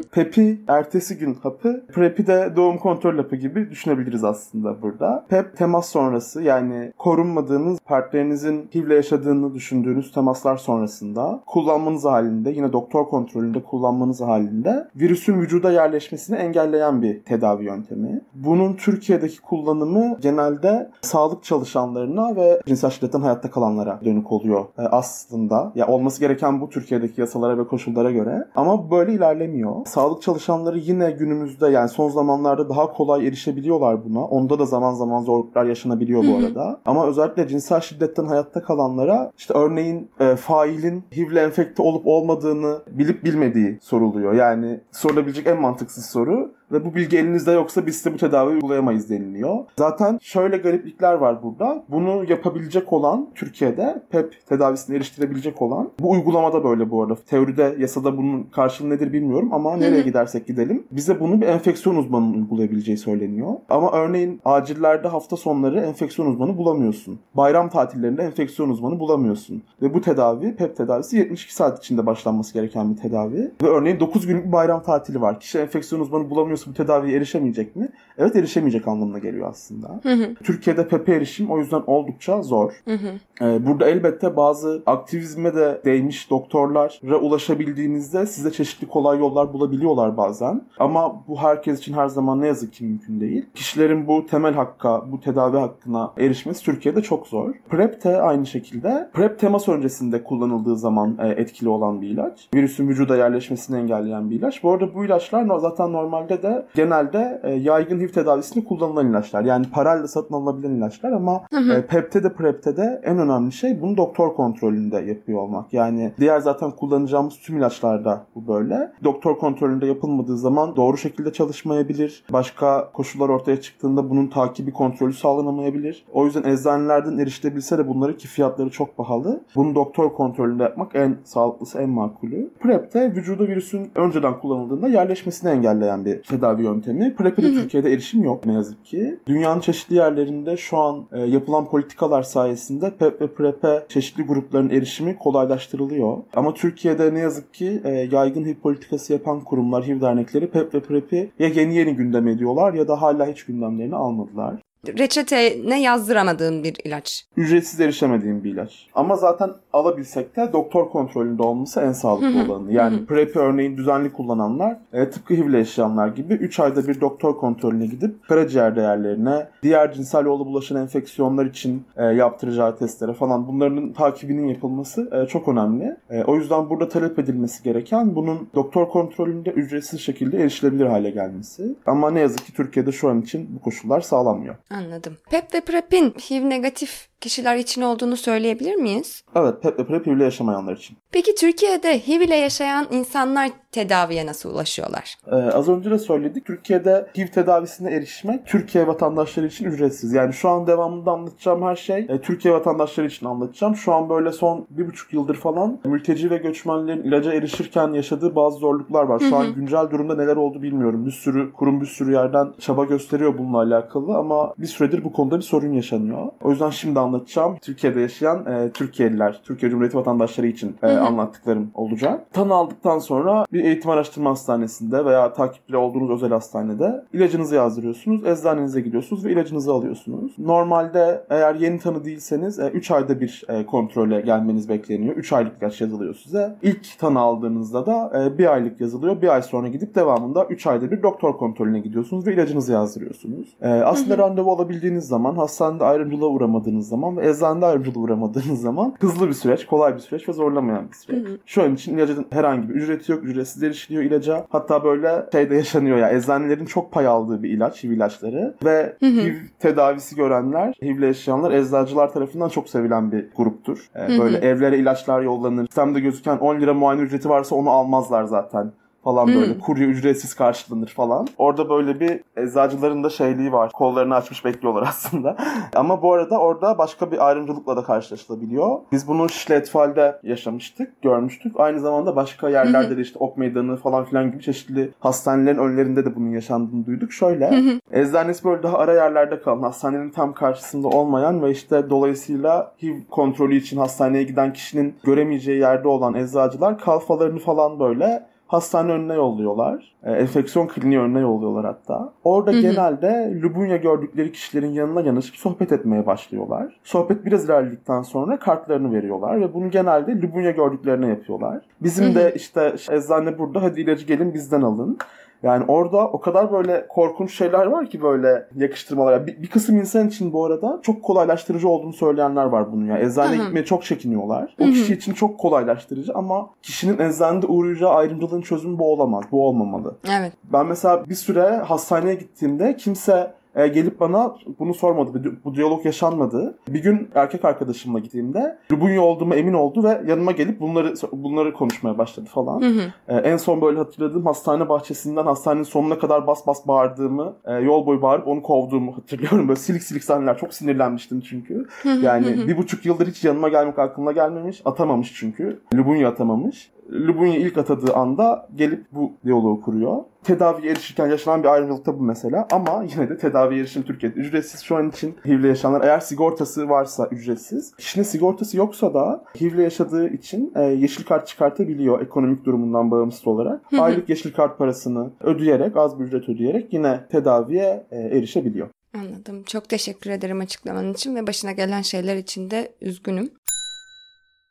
[0.12, 5.26] PEP'i ertesi gün hapı, PrEP'i de doğum kontrol hapı gibi düşünebiliriz aslında burada.
[5.30, 13.06] PEP temas sonrası yani korunmadığınız partnerinizin HIV'le yaşadığını düşündüğünüz temaslar sonrasında kullanmanız halinde yine doktor
[13.06, 18.22] kontrolünde kullanmanız halinde virüsün vücuda yerleşmesini engelleyen bir tedavi yöntemi.
[18.34, 25.72] Bunun Türkiye'deki kullanımı genelde sağlık çalışanlarına ve cinsel şiddetten hayatta kalanlara dönük oluyor e, aslında.
[25.76, 28.48] Ya olması gereken bu Türkiye'deki yasalara ve koşullara göre.
[28.56, 29.86] Ama böyle ilerlemiyor.
[29.86, 34.26] Sağlık çalışanları yine günümüzde yani son zamanlarda daha kolay erişebiliyorlar buna.
[34.26, 36.80] Onda da zaman zaman zorluklar yaşanabiliyor bu arada.
[36.86, 43.24] Ama özellikle cinsel şiddetten hayatta kalanlara işte örneğin e, failin HIV'le enfekte olup olmadığını bilip
[43.24, 44.34] bilmediği soruluyor.
[44.34, 49.10] Yani sorulabilecek en mantıksız soru ve bu bilgi elinizde yoksa biz size bu tedaviyi uygulayamayız
[49.10, 49.58] deniliyor.
[49.80, 51.84] Zaten şöyle gariplikler var burada.
[51.90, 57.16] Bunu yapabilecek olan Türkiye'de PEP tedavisini eriştirebilecek olan bu uygulamada böyle bu arada.
[57.16, 60.84] Teoride, yasada bunun karşılığı nedir bilmiyorum ama nereye gidersek gidelim.
[60.92, 63.54] Bize bunu bir enfeksiyon uzmanının uygulayabileceği söyleniyor.
[63.70, 67.20] Ama örneğin acillerde hafta sonları enfeksiyon uzmanı bulamıyorsun.
[67.34, 69.64] Bayram tatillerinde enfeksiyon uzmanı bulamıyorsun.
[69.82, 73.52] Ve bu tedavi, PEP tedavisi 72 saat içinde başlanması gereken bir tedavi.
[73.64, 75.40] Ve örneğin 9 günlük bir bayram tatili var.
[75.40, 77.90] Kişi enfeksiyon uzmanı bulamıyor bu tedaviye erişemeyecek mi?
[78.18, 80.00] Evet erişemeyecek anlamına geliyor aslında.
[80.04, 80.36] Hı hı.
[80.44, 82.82] Türkiye'de PEP'e erişim o yüzden oldukça zor.
[82.86, 83.08] Hı hı.
[83.42, 90.62] Ee, burada elbette bazı aktivizme de değmiş doktorlara ulaşabildiğinizde size çeşitli kolay yollar bulabiliyorlar bazen.
[90.80, 93.46] Ama bu herkes için her zaman ne yazık ki mümkün değil.
[93.56, 97.54] Kişilerin bu temel hakka, bu tedavi hakkına erişmesi Türkiye'de çok zor.
[97.70, 99.10] PrEP de aynı şekilde.
[99.14, 102.50] PrEP temas öncesinde kullanıldığı zaman e, etkili olan bir ilaç.
[102.56, 104.64] Virüsün vücuda yerleşmesini engelleyen bir ilaç.
[104.64, 109.44] Bu arada bu ilaçlar zaten normalde de de genelde e, yaygın HIV tedavisinde kullanılan ilaçlar.
[109.44, 111.74] Yani parayla satın alınabilen ilaçlar ama hı hı.
[111.74, 115.74] E, PEP'te de PrEP'te de en önemli şey bunu doktor kontrolünde yapıyor olmak.
[115.74, 118.92] Yani diğer zaten kullanacağımız tüm ilaçlarda bu böyle.
[119.04, 122.24] Doktor kontrolünde yapılmadığı zaman doğru şekilde çalışmayabilir.
[122.34, 126.06] Başka koşullar ortaya çıktığında bunun takibi kontrolü sağlanamayabilir.
[126.14, 129.42] O yüzden eczanelerden erişilebilse de bunları ki fiyatları çok pahalı.
[129.56, 132.50] Bunu doktor kontrolünde yapmak en sağlıklısı, en makulü.
[132.60, 137.16] PrEP'te vücuda virüsün önceden kullanıldığında yerleşmesini engelleyen bir tedavi yöntemi.
[137.16, 139.20] PrEP'e de Türkiye'de erişim yok ne yazık ki.
[139.28, 145.18] Dünyanın çeşitli yerlerinde şu an e, yapılan politikalar sayesinde PEP ve PrEP'e çeşitli grupların erişimi
[145.18, 146.18] kolaylaştırılıyor.
[146.36, 150.80] Ama Türkiye'de ne yazık ki e, yaygın HIV politikası yapan kurumlar, HIV dernekleri PEP ve
[150.80, 154.56] PrEP'i ya yeni yeni gündem ediyorlar ya da hala hiç gündemlerini almadılar.
[154.88, 157.26] Reçetene yazdıramadığın bir ilaç.
[157.38, 158.88] Ücretsiz erişemediğim bir ilaç.
[158.94, 162.74] Ama zaten alabilsek de doktor kontrolünde olması en sağlıklı olanı.
[162.74, 167.38] Yani PrEP örneğin düzenli kullananlar e, tıpkı HIV ile yaşayanlar gibi 3 ayda bir doktor
[167.38, 173.94] kontrolüne gidip karaciğer değerlerine, diğer cinsel yolla bulaşan enfeksiyonlar için e, yaptıracağı testlere falan bunların
[173.94, 175.98] takibinin yapılması e, çok önemli.
[176.10, 181.76] E, o yüzden burada talep edilmesi gereken bunun doktor kontrolünde ücretsiz şekilde erişilebilir hale gelmesi.
[181.86, 184.56] Ama ne yazık ki Türkiye'de şu an için bu koşullar sağlanmıyor.
[184.78, 185.18] Anladım.
[185.30, 189.24] PEP ve PrEP'in HIV negatif kişiler için olduğunu söyleyebilir miyiz?
[189.36, 190.98] Evet, PEP ve PrEP ile yaşamayanlar için.
[191.12, 195.16] Peki Türkiye'de HIV ile yaşayan insanlar tedaviye nasıl ulaşıyorlar?
[195.32, 196.46] Ee, az önce de söyledik.
[196.46, 200.14] Türkiye'de HIV tedavisine erişmek Türkiye vatandaşları için ücretsiz.
[200.14, 203.76] Yani şu an devamında anlatacağım her şey e, Türkiye vatandaşları için anlatacağım.
[203.76, 208.58] Şu an böyle son bir buçuk yıldır falan mülteci ve göçmenlerin ilaca erişirken yaşadığı bazı
[208.58, 209.20] zorluklar var.
[209.30, 211.06] Şu an güncel durumda neler oldu bilmiyorum.
[211.06, 215.38] Bir sürü kurum bir sürü yerden çaba gösteriyor bununla alakalı ama bir süredir bu konuda
[215.38, 216.28] bir sorun yaşanıyor.
[216.44, 217.58] O yüzden şimdi anlatacağım.
[217.62, 222.34] Türkiye'de yaşayan e, Türkiye'liler, Türkiye Cumhuriyeti vatandaşları için e, anlattıklarım olacak.
[222.34, 228.26] Tanı aldıktan sonra bir eğitim araştırma hastanesinde veya takipli olduğunuz özel hastanede ilacınızı yazdırıyorsunuz.
[228.26, 230.36] Eczanenize gidiyorsunuz ve ilacınızı alıyorsunuz.
[230.38, 235.16] Normalde eğer yeni tanı değilseniz 3 ayda bir e, kontrole gelmeniz bekleniyor.
[235.16, 236.56] 3 aylık ilaç yazılıyor size.
[236.62, 239.22] İlk tanı aldığınızda da e, bir aylık yazılıyor.
[239.22, 243.58] Bir ay sonra gidip devamında 3 ayda bir doktor kontrolüne gidiyorsunuz ve ilacınızı yazdırıyorsunuz.
[243.62, 249.28] E, aslında randevu alabildiğiniz zaman, hastanede ayrımcılığa uğramadığınız zaman ve eczanede ayrımcılığa uğramadığınız zaman hızlı
[249.28, 251.40] bir süreç, kolay bir süreç ve zorlamayan bir süreç.
[251.46, 253.24] Şu an için ilacın herhangi bir ücreti yok.
[253.24, 254.46] Ücretsiz erişiliyor ilaca.
[254.50, 259.36] Hatta böyle şeyde yaşanıyor ya eczanelerin çok pay aldığı bir ilaç, HIV ilaçları ve HIV
[259.60, 263.90] tedavisi görenler, HIV ile yaşayanlar eczacılar tarafından çok sevilen bir gruptur.
[263.96, 265.66] Ee, böyle evlere ilaçlar yollanır.
[265.66, 268.72] Sistemde gözüken 10 lira muayene ücreti varsa onu almazlar zaten
[269.08, 271.28] falan böyle kurye ücretsiz karşılanır falan.
[271.38, 273.72] Orada böyle bir eczacıların da şeyliği var.
[273.72, 275.38] Kollarını açmış bekliyorlar aslında.
[275.76, 278.80] Ama bu arada orada başka bir ayrımcılıkla da karşılaşılabiliyor.
[278.92, 281.60] Biz bunu Şişli Etfal'de yaşamıştık, görmüştük.
[281.60, 286.16] Aynı zamanda başka yerlerde de işte Ok Meydanı falan filan gibi çeşitli hastanelerin önlerinde de
[286.16, 287.14] bunun yaşandığını duyduk.
[287.14, 292.96] Şöyle, eczanesi böyle daha ara yerlerde kalan, hastanenin tam karşısında olmayan ve işte dolayısıyla HIV
[293.12, 299.96] kontrolü için hastaneye giden kişinin göremeyeceği yerde olan eczacılar kalfalarını falan böyle hastane önüne yolluyorlar.
[300.04, 302.14] E, enfeksiyon kliniği önüne yolluyorlar hatta.
[302.24, 306.80] Orada genelde lubunya gördükleri kişilerin yanına yanaşıp sohbet etmeye başlıyorlar.
[306.84, 311.62] Sohbet biraz ilerledikten sonra kartlarını veriyorlar ve bunu genelde lubunya gördüklerine yapıyorlar.
[311.82, 314.98] Bizim de işte eczane burada hadi ilacı gelin bizden alın.
[315.44, 319.28] Yani orada o kadar böyle korkunç şeyler var ki böyle yakıştırmalar.
[319.28, 323.00] Bir, bir kısım insan için bu arada çok kolaylaştırıcı olduğunu söyleyenler var bunu ya.
[323.00, 324.56] Eczaneye gitmeye çok çekiniyorlar.
[324.60, 329.24] O kişi için çok kolaylaştırıcı ama kişinin eczanede uğrayacağı ayrımcılığın çözümü bu olamaz.
[329.32, 329.96] Bu olmamalı.
[330.20, 330.34] Evet.
[330.54, 335.38] Ben mesela bir süre hastaneye gittiğimde kimse e, gelip bana bunu sormadı.
[335.46, 336.58] Bu, diyalog yaşanmadı.
[336.68, 341.98] Bir gün erkek arkadaşımla gittiğimde Lubunya olduğuma emin oldu ve yanıma gelip bunları bunları konuşmaya
[341.98, 342.62] başladı falan.
[343.08, 347.86] E, en son böyle hatırladığım hastane bahçesinden hastanenin sonuna kadar bas bas bağırdığımı, e, yol
[347.86, 349.48] boyu bağırıp onu kovduğumu hatırlıyorum.
[349.48, 350.38] Böyle silik silik sahneler.
[350.38, 351.68] Çok sinirlenmiştim çünkü.
[352.02, 354.62] Yani bir buçuk yıldır hiç yanıma gelmek aklına gelmemiş.
[354.66, 355.60] Atamamış çünkü.
[355.76, 356.72] Lubunya atamamış.
[356.92, 359.98] Lubunya ilk atadığı anda gelip bu diyaloğu kuruyor.
[360.24, 364.76] Tedaviye erişirken yaşanan bir ayrımcılıkta bu mesela ama yine de tedaviye erişim Türkiye'de ücretsiz şu
[364.76, 367.76] an için HIV'le yaşayanlar eğer sigortası varsa ücretsiz.
[367.76, 373.62] Kişinin sigortası yoksa da HIV'le yaşadığı için e, yeşil kart çıkartabiliyor ekonomik durumundan bağımsız olarak.
[373.80, 378.68] Aylık yeşil kart parasını ödeyerek az bir ücret ödeyerek yine tedaviye e, erişebiliyor.
[378.94, 379.44] Anladım.
[379.44, 383.30] Çok teşekkür ederim açıklaman için ve başına gelen şeyler için de üzgünüm.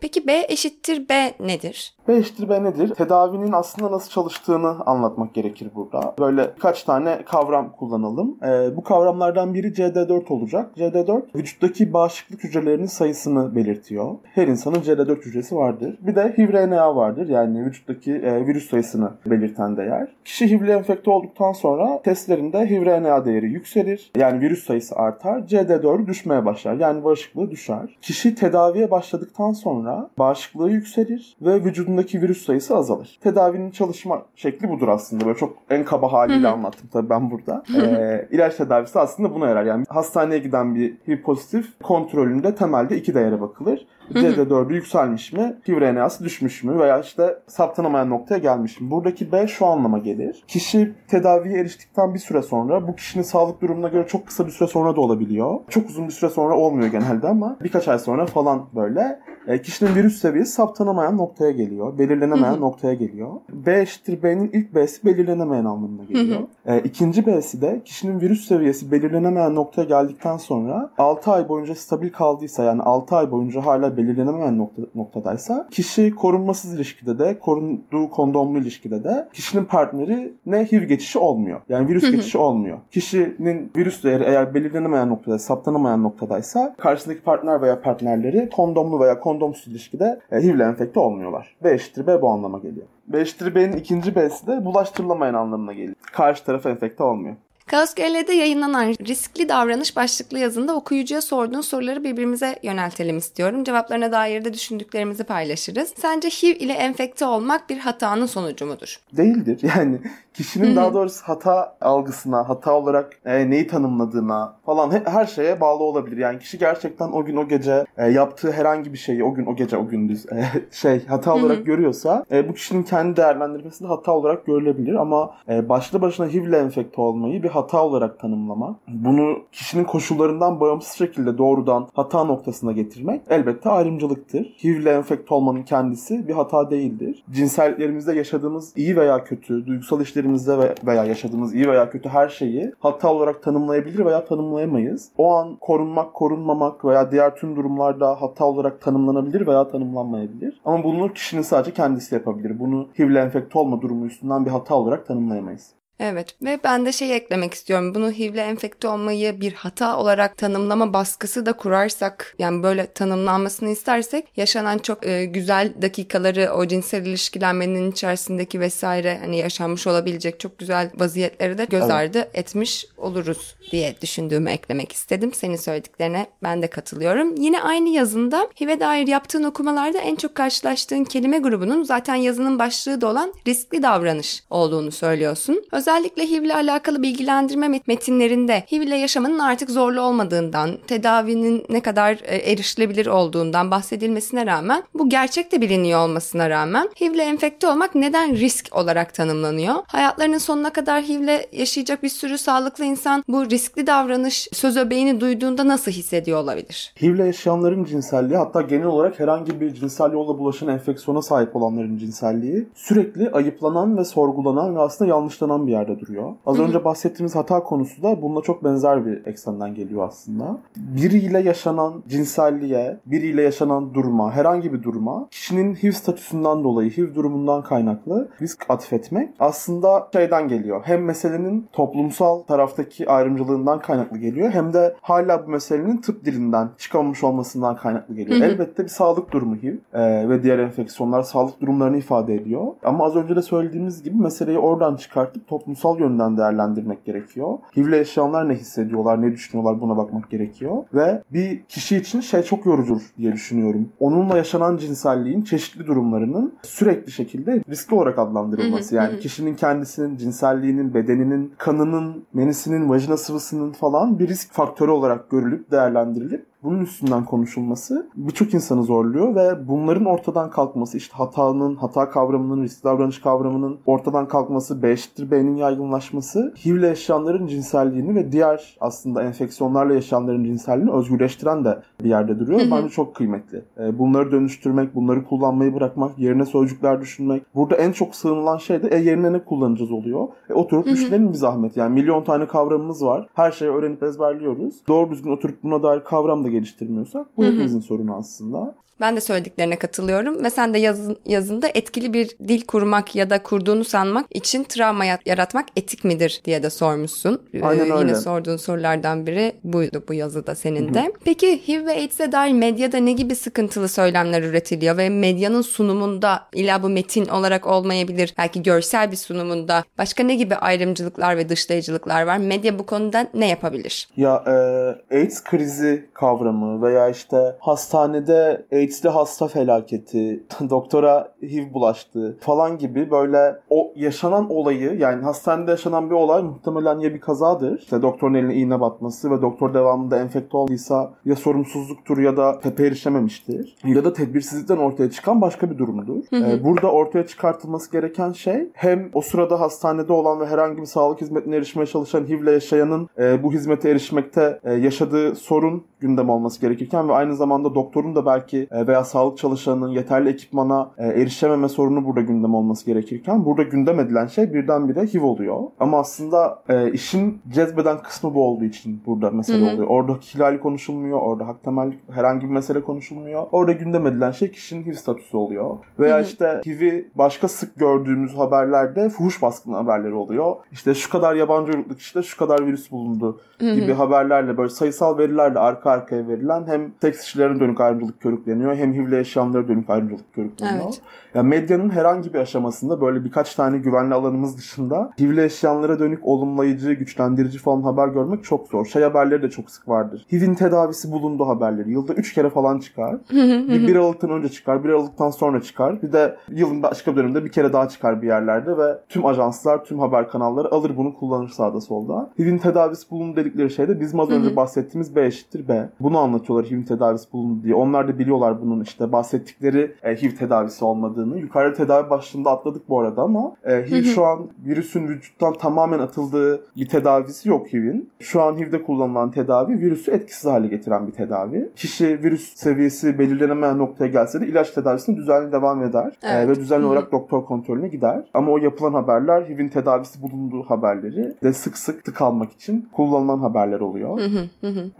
[0.00, 1.94] Peki B eşittir B nedir?
[2.10, 2.88] B eşittir B nedir?
[2.88, 6.14] Tedavinin aslında nasıl çalıştığını anlatmak gerekir burada.
[6.18, 8.38] Böyle kaç tane kavram kullanalım.
[8.42, 10.70] Ee, bu kavramlardan biri CD4 olacak.
[10.76, 14.14] CD4 vücuttaki bağışıklık hücrelerinin sayısını belirtiyor.
[14.22, 15.98] Her insanın CD4 hücresi vardır.
[16.00, 17.28] Bir de HIV-RNA vardır.
[17.28, 20.08] Yani vücuttaki e, virüs sayısını belirten değer.
[20.24, 24.10] Kişi HIV'le enfekte olduktan sonra testlerinde HIV-RNA değeri yükselir.
[24.16, 25.38] Yani virüs sayısı artar.
[25.40, 26.74] CD4 düşmeye başlar.
[26.74, 27.98] Yani bağışıklığı düşer.
[28.02, 31.58] Kişi tedaviye başladıktan sonra bağışıklığı yükselir ve
[32.00, 33.18] vücudundaki virüs sayısı azalır.
[33.22, 35.26] Tedavinin çalışma şekli budur aslında.
[35.26, 37.62] Böyle çok en kaba haliyle anlattım tabii ben burada.
[37.76, 39.64] Ee, ilaç tedavisi aslında buna yarar.
[39.64, 43.86] Yani hastaneye giden bir HIV pozitif kontrolünde temelde iki değere bakılır.
[44.14, 45.56] CD4'ü yükselmiş mi?
[45.68, 46.78] HIV RNA'sı düşmüş mü?
[46.78, 48.90] Veya işte saptanamayan noktaya gelmiş mi?
[48.90, 50.44] Buradaki B şu anlama gelir.
[50.48, 54.68] Kişi tedaviye eriştikten bir süre sonra bu kişinin sağlık durumuna göre çok kısa bir süre
[54.68, 55.60] sonra da olabiliyor.
[55.68, 59.94] Çok uzun bir süre sonra olmuyor genelde ama birkaç ay sonra falan böyle e, kişinin
[59.94, 61.98] virüs seviyesi saptanamayan noktaya geliyor.
[61.98, 63.30] Belirlenemeyen noktaya geliyor.
[63.52, 66.40] B eşittir B'nin ilk B'si belirlenemeyen anlamına geliyor.
[66.66, 72.12] E, ikinci B'si de kişinin virüs seviyesi belirlenemeyen noktaya geldikten sonra 6 ay boyunca stabil
[72.12, 78.58] kaldıysa yani 6 ay boyunca hala belirlenemeyen nokta, noktadaysa kişi korunmasız ilişkide de korunduğu kondomlu
[78.58, 81.60] ilişkide de kişinin partneri ne HIV geçişi olmuyor.
[81.68, 82.78] Yani virüs geçişi olmuyor.
[82.90, 89.72] Kişinin virüs değeri eğer belirlenemeyen noktada, saptanamayan noktadaysa karşısındaki partner veya partnerleri kondomlu veya kondomsuz
[89.72, 91.56] ilişkide e, HIV ile enfekte olmuyorlar.
[91.64, 92.86] B eşittir B bu anlama geliyor.
[93.08, 95.94] B eşittir B'nin ikinci B'si de bulaştırılamayan anlamına geliyor.
[96.12, 97.36] Karşı taraf enfekte olmuyor.
[97.70, 97.94] Kaos
[98.32, 103.64] yayınlanan riskli davranış başlıklı yazında okuyucuya sorduğun soruları birbirimize yöneltelim istiyorum.
[103.64, 105.94] Cevaplarına dair de düşündüklerimizi paylaşırız.
[105.96, 109.00] Sence HIV ile enfekte olmak bir hatanın sonucu mudur?
[109.16, 109.60] Değildir.
[109.76, 109.98] Yani
[110.34, 115.82] kişinin daha doğrusu hata algısına, hata olarak e, neyi tanımladığına falan he- her şeye bağlı
[115.82, 116.16] olabilir.
[116.16, 119.56] Yani kişi gerçekten o gün o gece e, yaptığı herhangi bir şeyi o gün o
[119.56, 124.46] gece o gündüz e, şey hata olarak görüyorsa e, bu kişinin kendi değerlendirmesinde hata olarak
[124.46, 129.84] görülebilir ama e, başlı başına HIV ile enfekte olmayı bir hata olarak tanımlama, bunu kişinin
[129.84, 134.56] koşullarından bağımsız şekilde doğrudan hata noktasına getirmek elbette ayrımcılıktır.
[134.64, 137.24] HIV ile enfekte olmanın kendisi bir hata değildir.
[137.30, 142.72] Cinselliklerimizde yaşadığımız iyi veya kötü, duygusal işlerimizde ve- veya yaşadığımız iyi veya kötü her şeyi
[142.78, 145.08] hata olarak tanımlayabilir veya tanımlayamayız.
[145.18, 150.60] O an korunmak, korunmamak veya diğer tüm durumlarda hata olarak tanımlanabilir veya tanımlanmayabilir.
[150.64, 152.58] Ama bunu kişinin sadece kendisi yapabilir.
[152.60, 155.79] Bunu HIV ile enfekte olma durumu üstünden bir hata olarak tanımlayamayız.
[156.00, 157.94] Evet ve ben de şey eklemek istiyorum.
[157.94, 163.70] Bunu HIV ile enfekte olmayı bir hata olarak tanımlama baskısı da kurarsak yani böyle tanımlanmasını
[163.70, 170.58] istersek yaşanan çok e, güzel dakikaları o cinsel ilişkilenmenin içerisindeki vesaire hani yaşanmış olabilecek çok
[170.58, 171.92] güzel vaziyetleri de göz Evet.
[171.92, 175.32] ardı etmiş oluruz diye düşündüğümü eklemek istedim.
[175.34, 177.36] Senin söylediklerine ben de katılıyorum.
[177.36, 183.00] Yine aynı yazında HIV'e dair yaptığın okumalarda en çok karşılaştığın kelime grubunun zaten yazının başlığı
[183.00, 185.64] da olan riskli davranış olduğunu söylüyorsun.
[185.90, 191.80] Özellikle HIV ile alakalı bilgilendirme met- metinlerinde HIV ile yaşamanın artık zorlu olmadığından, tedavinin ne
[191.80, 197.68] kadar e, erişilebilir olduğundan bahsedilmesine rağmen bu gerçek de biliniyor olmasına rağmen HIV ile enfekte
[197.68, 199.74] olmak neden risk olarak tanımlanıyor?
[199.86, 205.20] Hayatlarının sonuna kadar HIV ile yaşayacak bir sürü sağlıklı insan bu riskli davranış söz öbeğini
[205.20, 206.94] duyduğunda nasıl hissediyor olabilir?
[207.02, 211.98] HIV ile yaşayanların cinselliği hatta genel olarak herhangi bir cinsel yolla bulaşan enfeksiyona sahip olanların
[211.98, 216.32] cinselliği sürekli ayıplanan ve sorgulanan ve aslında yanlışlanan bir yerde duruyor.
[216.46, 220.58] Az önce bahsettiğimiz hata konusu da bununla çok benzer bir eksenden geliyor aslında.
[220.76, 227.62] Biriyle yaşanan cinselliğe, biriyle yaşanan duruma, herhangi bir duruma kişinin HIV statüsünden dolayı, HIV durumundan
[227.62, 230.82] kaynaklı risk atfetmek aslında şeyden geliyor.
[230.84, 237.24] Hem meselenin toplumsal taraftaki ayrımcılığından kaynaklı geliyor hem de hala bu meselenin tıp dilinden çıkamamış
[237.24, 238.40] olmasından kaynaklı geliyor.
[238.40, 242.66] Elbette bir sağlık durumu HIV e, ve diğer enfeksiyonlar sağlık durumlarını ifade ediyor.
[242.82, 247.58] Ama az önce de söylediğimiz gibi meseleyi oradan çıkartıp toplumsal yönden değerlendirmek gerekiyor.
[247.76, 250.84] HIV ile yaşayanlar ne hissediyorlar, ne düşünüyorlar buna bakmak gerekiyor.
[250.94, 253.88] Ve bir kişi için şey çok yorucudur diye düşünüyorum.
[254.00, 258.94] Onunla yaşanan cinselliğin çeşitli durumlarının sürekli şekilde riskli olarak adlandırılması.
[258.94, 265.70] Yani kişinin kendisinin, cinselliğinin, bedeninin, kanının, menisinin, vajina sıvısının falan bir risk faktörü olarak görülüp
[265.70, 272.62] değerlendirilip bunun üstünden konuşulması birçok insanı zorluyor ve bunların ortadan kalkması işte hatanın, hata kavramının,
[272.62, 278.76] risk davranış kavramının ortadan kalkması, B eşittir B'nin yaygınlaşması HIV ile yaşayanların cinselliğini ve diğer
[278.80, 282.60] aslında enfeksiyonlarla yaşayanların cinselliğini özgürleştiren de bir yerde duruyor.
[282.70, 283.62] Bence çok kıymetli.
[283.78, 287.42] E, Bunları dönüştürmek, bunları kullanmayı bırakmak, yerine sözcükler düşünmek.
[287.54, 290.28] Burada en çok sığınılan şey de e, yerine ne kullanacağız oluyor.
[290.50, 291.76] E, oturup düşünelim bir zahmet.
[291.76, 293.26] Yani milyon tane kavramımız var.
[293.34, 294.74] Her şeyi öğrenip ezberliyoruz.
[294.88, 298.74] Doğru düzgün oturup buna dair kavram da geliştirmiyorsak bu hepimizin sorunu aslında.
[299.00, 303.42] Ben de söylediklerine katılıyorum ve sen de yazın, yazında etkili bir dil kurmak ya da
[303.42, 307.42] kurduğunu sanmak için travma yaratmak etik midir diye de sormuşsun.
[307.62, 307.98] Aynen ee, öyle.
[307.98, 311.12] Yine sorduğun sorulardan biri buydu bu yazıda senin de.
[311.24, 316.82] Peki HIV ve AIDS'e dair medyada ne gibi sıkıntılı söylemler üretiliyor ve medyanın sunumunda illa
[316.82, 322.38] bu metin olarak olmayabilir belki görsel bir sunumunda başka ne gibi ayrımcılıklar ve dışlayıcılıklar var?
[322.38, 324.08] Medya bu konuda ne yapabilir?
[324.16, 332.78] Ya e, AIDS krizi kavramı veya işte hastanede AIDS'li hasta felaketi, doktora HIV bulaştı falan
[332.78, 337.78] gibi böyle o yaşanan olayı yani hastanede yaşanan bir olay muhtemelen ya bir kazadır.
[337.78, 342.86] İşte doktorun eline iğne batması ve doktor devamında enfekte olduysa ya sorumsuzluktur ya da tepe
[342.86, 343.76] erişememiştir.
[343.84, 346.24] Ya da tedbirsizlikten ortaya çıkan başka bir durumdur.
[346.32, 351.20] Ee, burada ortaya çıkartılması gereken şey hem o sırada hastanede olan ve herhangi bir sağlık
[351.20, 357.08] hizmetine erişmeye çalışan HIV'le yaşayanın e, bu hizmete erişmekte e, yaşadığı sorun gündem olması gerekirken
[357.08, 362.04] ve aynı zamanda doktorun da belki e, veya sağlık çalışanının yeterli ekipmana e, erişememe sorunu
[362.04, 365.56] burada gündem olması gerekirken burada gündem edilen şey birdenbire HIV oluyor.
[365.80, 369.86] Ama aslında e, işin cezbeden kısmı bu olduğu için burada mesele oluyor.
[369.88, 373.46] Orada hilal konuşulmuyor, orada hak temel herhangi bir mesele konuşulmuyor.
[373.52, 375.76] Orada gündem edilen şey kişinin HIV statüsü oluyor.
[375.98, 380.56] Veya işte HIV'i başka sık gördüğümüz haberlerde fuhuş baskını haberleri oluyor.
[380.72, 385.58] İşte şu kadar yabancı uyruklu kişide şu kadar virüs bulundu gibi haberlerle böyle sayısal verilerle
[385.58, 390.84] arka arkaya verilen hem seks işçilerine dönük ayrımcılık körükleniyor hem HIV'le yaşayanlara dönük ayrımcılık körükleniyor.
[390.84, 391.00] Evet.
[391.34, 396.92] Ya medyanın herhangi bir aşamasında böyle birkaç tane güvenli alanımız dışında HIV'le yaşayanlara dönük olumlayıcı,
[396.92, 398.86] güçlendirici falan haber görmek çok zor.
[398.86, 400.26] Şey haberleri de çok sık vardır.
[400.32, 401.90] HIV'in tedavisi bulundu haberleri.
[401.90, 403.16] Yılda 3 kere falan çıkar.
[403.30, 406.02] bir, bir Aralık'tan önce çıkar, bir Aralık'tan sonra çıkar.
[406.02, 409.98] Bir de yılın başka döneminde bir kere daha çıkar bir yerlerde ve tüm ajanslar, tüm
[409.98, 412.30] haber kanalları alır bunu kullanır sağda solda.
[412.38, 415.79] HIV'in tedavisi bulundu dedikleri şey de bizim az önce bahsettiğimiz B eşittir B.
[416.00, 417.74] Bunu anlatıyorlar HIV'in tedavisi bulundu diye.
[417.74, 421.38] Onlar da biliyorlar bunun işte bahsettikleri e, HIV tedavisi olmadığını.
[421.38, 426.60] Yukarıda tedavi başlığında atladık bu arada ama e, HIV şu an virüsün vücuttan tamamen atıldığı
[426.76, 428.10] bir tedavisi yok HIV'in.
[428.20, 431.70] Şu an HIV'de kullanılan tedavi virüsü etkisiz hale getiren bir tedavi.
[431.76, 436.06] Kişi virüs seviyesi belirlenemeyen noktaya gelse de ilaç tedavisine düzenli devam eder.
[436.06, 436.48] E, Evet.
[436.48, 438.24] ve düzenli olarak doktor kontrolüne gider.
[438.34, 443.80] Ama o yapılan haberler HIV'in tedavisi bulunduğu haberleri de sık sık tıkanmak için kullanılan haberler
[443.80, 444.20] oluyor.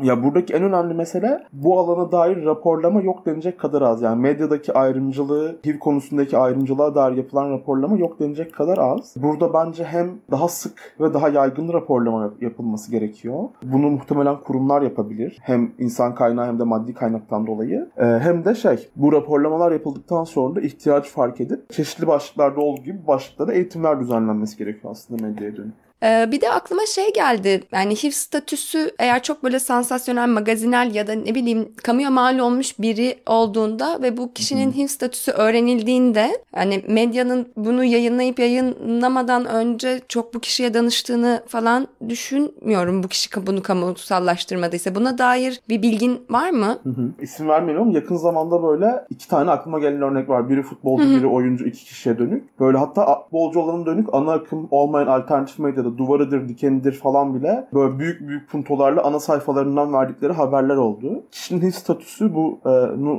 [0.03, 4.03] Ya buradaki en önemli mesele bu alana dair raporlama yok denecek kadar az.
[4.03, 9.15] Yani medyadaki ayrımcılığı, HIV konusundaki ayrımcılığa dair yapılan raporlama yok denecek kadar az.
[9.17, 13.37] Burada bence hem daha sık ve daha yaygın raporlama yap- yapılması gerekiyor.
[13.63, 15.39] Bunu muhtemelen kurumlar yapabilir.
[15.43, 17.89] Hem insan kaynağı hem de maddi kaynaktan dolayı.
[17.97, 22.83] Ee, hem de şey, bu raporlamalar yapıldıktan sonra da ihtiyaç fark edip çeşitli başlıklarda olduğu
[22.83, 25.90] gibi başlıklarda eğitimler düzenlenmesi gerekiyor aslında medyaya dönük.
[26.03, 27.63] Ee, bir de aklıma şey geldi.
[27.73, 32.79] Yani HIV statüsü eğer çok böyle sansasyonel, magazinel ya da ne bileyim kamuya mal olmuş
[32.79, 40.35] biri olduğunda ve bu kişinin HIV statüsü öğrenildiğinde yani medyanın bunu yayınlayıp yayınlamadan önce çok
[40.35, 43.03] bu kişiye danıştığını falan düşünmüyorum.
[43.03, 44.95] Bu kişi bunu kamusallaştırmadıysa.
[44.95, 46.79] Buna dair bir bilgin var mı?
[46.83, 47.11] Hı hı.
[47.21, 50.49] İsim ama Yakın zamanda böyle iki tane aklıma gelen örnek var.
[50.49, 52.61] Biri futbolcu, biri oyuncu, iki kişiye dönük.
[52.61, 57.99] Böyle hatta futbolcu olanın dönük ana akım olmayan alternatif medyada duvarıdır, dikenidir falan bile böyle
[57.99, 61.23] büyük büyük puntolarla ana sayfalarından verdikleri haberler oldu.
[61.31, 62.71] Kişinin statüsü bu e,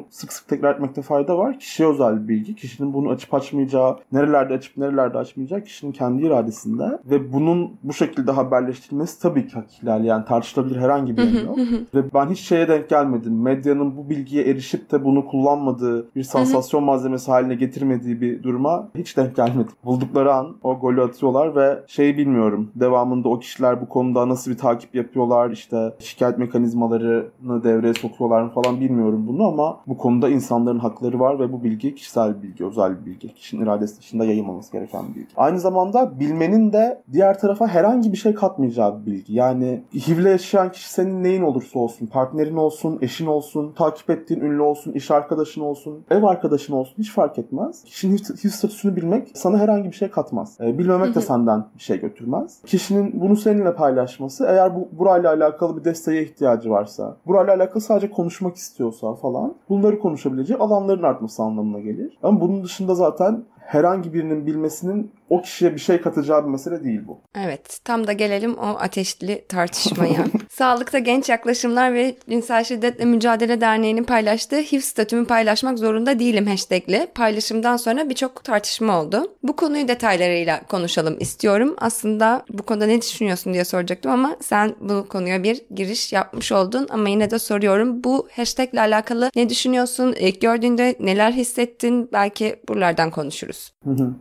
[0.09, 1.59] sık sık tekrar etmekte fayda var.
[1.59, 2.55] Kişiye özel bilgi.
[2.55, 8.31] Kişinin bunu açıp açmayacağı, nerelerde açıp nerelerde açmayacağı kişinin kendi iradesinde ve bunun bu şekilde
[8.31, 11.57] haberleştirilmesi tabii ki hak ihlali yani tartışılabilir herhangi bir yanı yok.
[11.95, 13.41] Ve ben hiç şeye denk gelmedim.
[13.41, 19.17] Medyanın bu bilgiye erişip de bunu kullanmadığı, bir sansasyon malzemesi haline getirmediği bir duruma hiç
[19.17, 19.73] denk gelmedim.
[19.85, 22.60] Buldukları an o golü atıyorlar ve şeyi bilmiyorum.
[22.75, 28.49] Devamında o kişiler bu konuda nasıl bir takip yapıyorlar, işte şikayet mekanizmalarını devreye sokuyorlar mı
[28.49, 32.65] falan bilmiyorum bunu ama bu konuda insanların hakları var ve bu bilgi kişisel bir bilgi,
[32.65, 33.33] özel bir bilgi.
[33.33, 35.27] Kişinin iradesi dışında yayılmaması gereken bir bilgi.
[35.37, 39.33] Aynı zamanda bilmenin de diğer tarafa herhangi bir şey katmayacağı bir bilgi.
[39.33, 44.61] Yani HIV'le yaşayan kişi senin neyin olursa olsun, partnerin olsun, eşin olsun, takip ettiğin ünlü
[44.61, 47.83] olsun, iş arkadaşın olsun, ev arkadaşın olsun hiç fark etmez.
[47.83, 50.57] Kişinin HIV, HIV statüsünü bilmek sana herhangi bir şey katmaz.
[50.61, 52.50] Ee, bilmemek de senden bir şey götürmez.
[52.65, 58.11] Kişinin bunu seninle paylaşması eğer bu burayla alakalı bir desteğe ihtiyacı varsa, burayla alakalı sadece
[58.11, 62.17] konuşmak istiyorsa falan bunları konuşabileceği alanların artması anlamına gelir.
[62.23, 67.01] Ama bunun dışında zaten herhangi birinin bilmesinin o kişiye bir şey katacağı bir mesele değil
[67.07, 67.21] bu.
[67.35, 70.25] Evet, tam da gelelim o ateşli tartışmaya.
[70.49, 77.07] Sağlıkta Genç Yaklaşımlar ve Cinsel Şiddetle Mücadele Derneği'nin paylaştığı HIV statümü paylaşmak zorunda değilim hashtagli
[77.15, 79.31] paylaşımdan sonra birçok tartışma oldu.
[79.43, 81.75] Bu konuyu detaylarıyla konuşalım istiyorum.
[81.77, 86.87] Aslında bu konuda ne düşünüyorsun diye soracaktım ama sen bu konuya bir giriş yapmış oldun
[86.89, 88.03] ama yine de soruyorum.
[88.03, 90.15] Bu hashtag ile alakalı ne düşünüyorsun?
[90.19, 92.09] İlk gördüğünde neler hissettin?
[92.13, 93.73] Belki buralardan konuşuruz.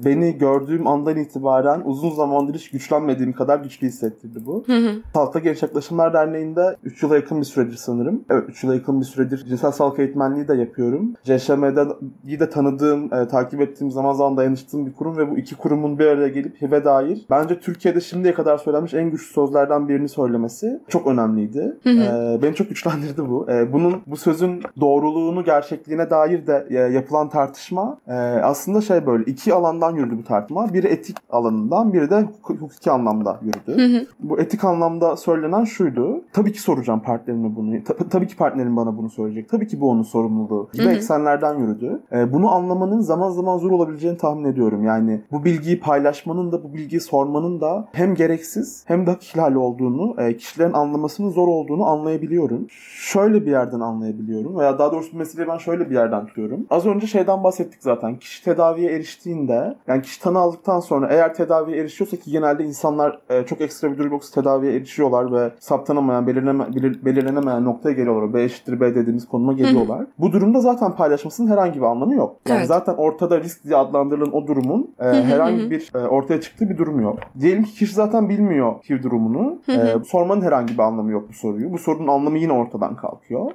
[0.05, 4.64] Beni gördüğüm andan itibaren uzun zamandır hiç güçlenmediğim kadar güçlü hissettirdi bu.
[5.14, 8.24] Sağlıkta Genç Yaklaşımlar Derneği'nde 3 yıla yakın bir süredir sanırım.
[8.30, 11.14] Evet 3 yıla yakın bir süredir cinsel sağlık eğitmenliği de yapıyorum.
[11.24, 11.84] CŞM'de
[12.26, 15.98] iyi de tanıdığım, e, takip ettiğim zaman zaman dayanıştığım bir kurum ve bu iki kurumun
[15.98, 20.80] bir araya gelip HIV'e dair bence Türkiye'de şimdiye kadar söylenmiş en güçlü sözlerden birini söylemesi
[20.88, 21.76] çok önemliydi.
[21.86, 23.51] E, beni çok güçlendirdi bu.
[23.51, 29.24] E, bunun bu sözün doğruluğunu, gerçekliğine dair de e, yapılan tartışma e, aslında şey böyle
[29.24, 30.72] iki alandan yürüdü bu tartışma.
[30.72, 34.07] Biri etik alanından, biri de huk- hukuki anlamda yürüdü.
[34.20, 36.20] Bu etik anlamda söylenen şuydu.
[36.32, 37.84] Tabii ki soracağım partnerime bunu.
[37.84, 39.49] Ta- tabii ki partnerim bana bunu söyleyecek.
[39.49, 40.68] Tabii ki bu onun sorumluluğu.
[40.72, 42.01] Gibi eksenlerden yürüdü.
[42.12, 44.84] E, bunu anlamanın zaman zaman zor olabileceğini tahmin ediyorum.
[44.84, 49.59] Yani bu bilgiyi paylaşmanın da bu bilgiyi sormanın da hem gereksiz hem de hak ihlali
[49.59, 52.66] olduğunu, e, kişilerin anlamasının zor olduğunu anlayabiliyorum.
[52.99, 56.66] Şöyle bir yerden anlayabiliyorum veya daha doğrusu meseleyi ben şöyle bir yerden tutuyorum.
[56.70, 58.16] Az önce şeyden bahsettik zaten.
[58.18, 63.47] Kişi tedaviye eriştiğinde yani kişi tanı aldıktan sonra eğer tedaviye erişiyorsa ki genelde insanlar e,
[63.47, 68.35] çok ekstra bir durum yoksa tedaviye erişiyorlar ve saptanamayan, belirleme, belir- belirlenemeyen noktaya geliyorlar.
[68.35, 70.07] B eşittir B dediğimiz konuma geliyorlar.
[70.18, 72.37] Bu durumda zaten paylaşmasının herhangi bir anlamı yok.
[72.49, 72.68] Yani Evet.
[72.68, 77.01] zaten ortada risk diye adlandırılan o durumun e, herhangi bir e, ortaya çıktığı bir durum
[77.01, 77.18] yok.
[77.41, 79.59] Diyelim ki kişi zaten bilmiyor HIV durumunu.
[79.68, 81.72] E, sormanın herhangi bir anlamı yok bu soruyu.
[81.72, 83.51] Bu sorunun anlamı yine ortadan kalkıyor.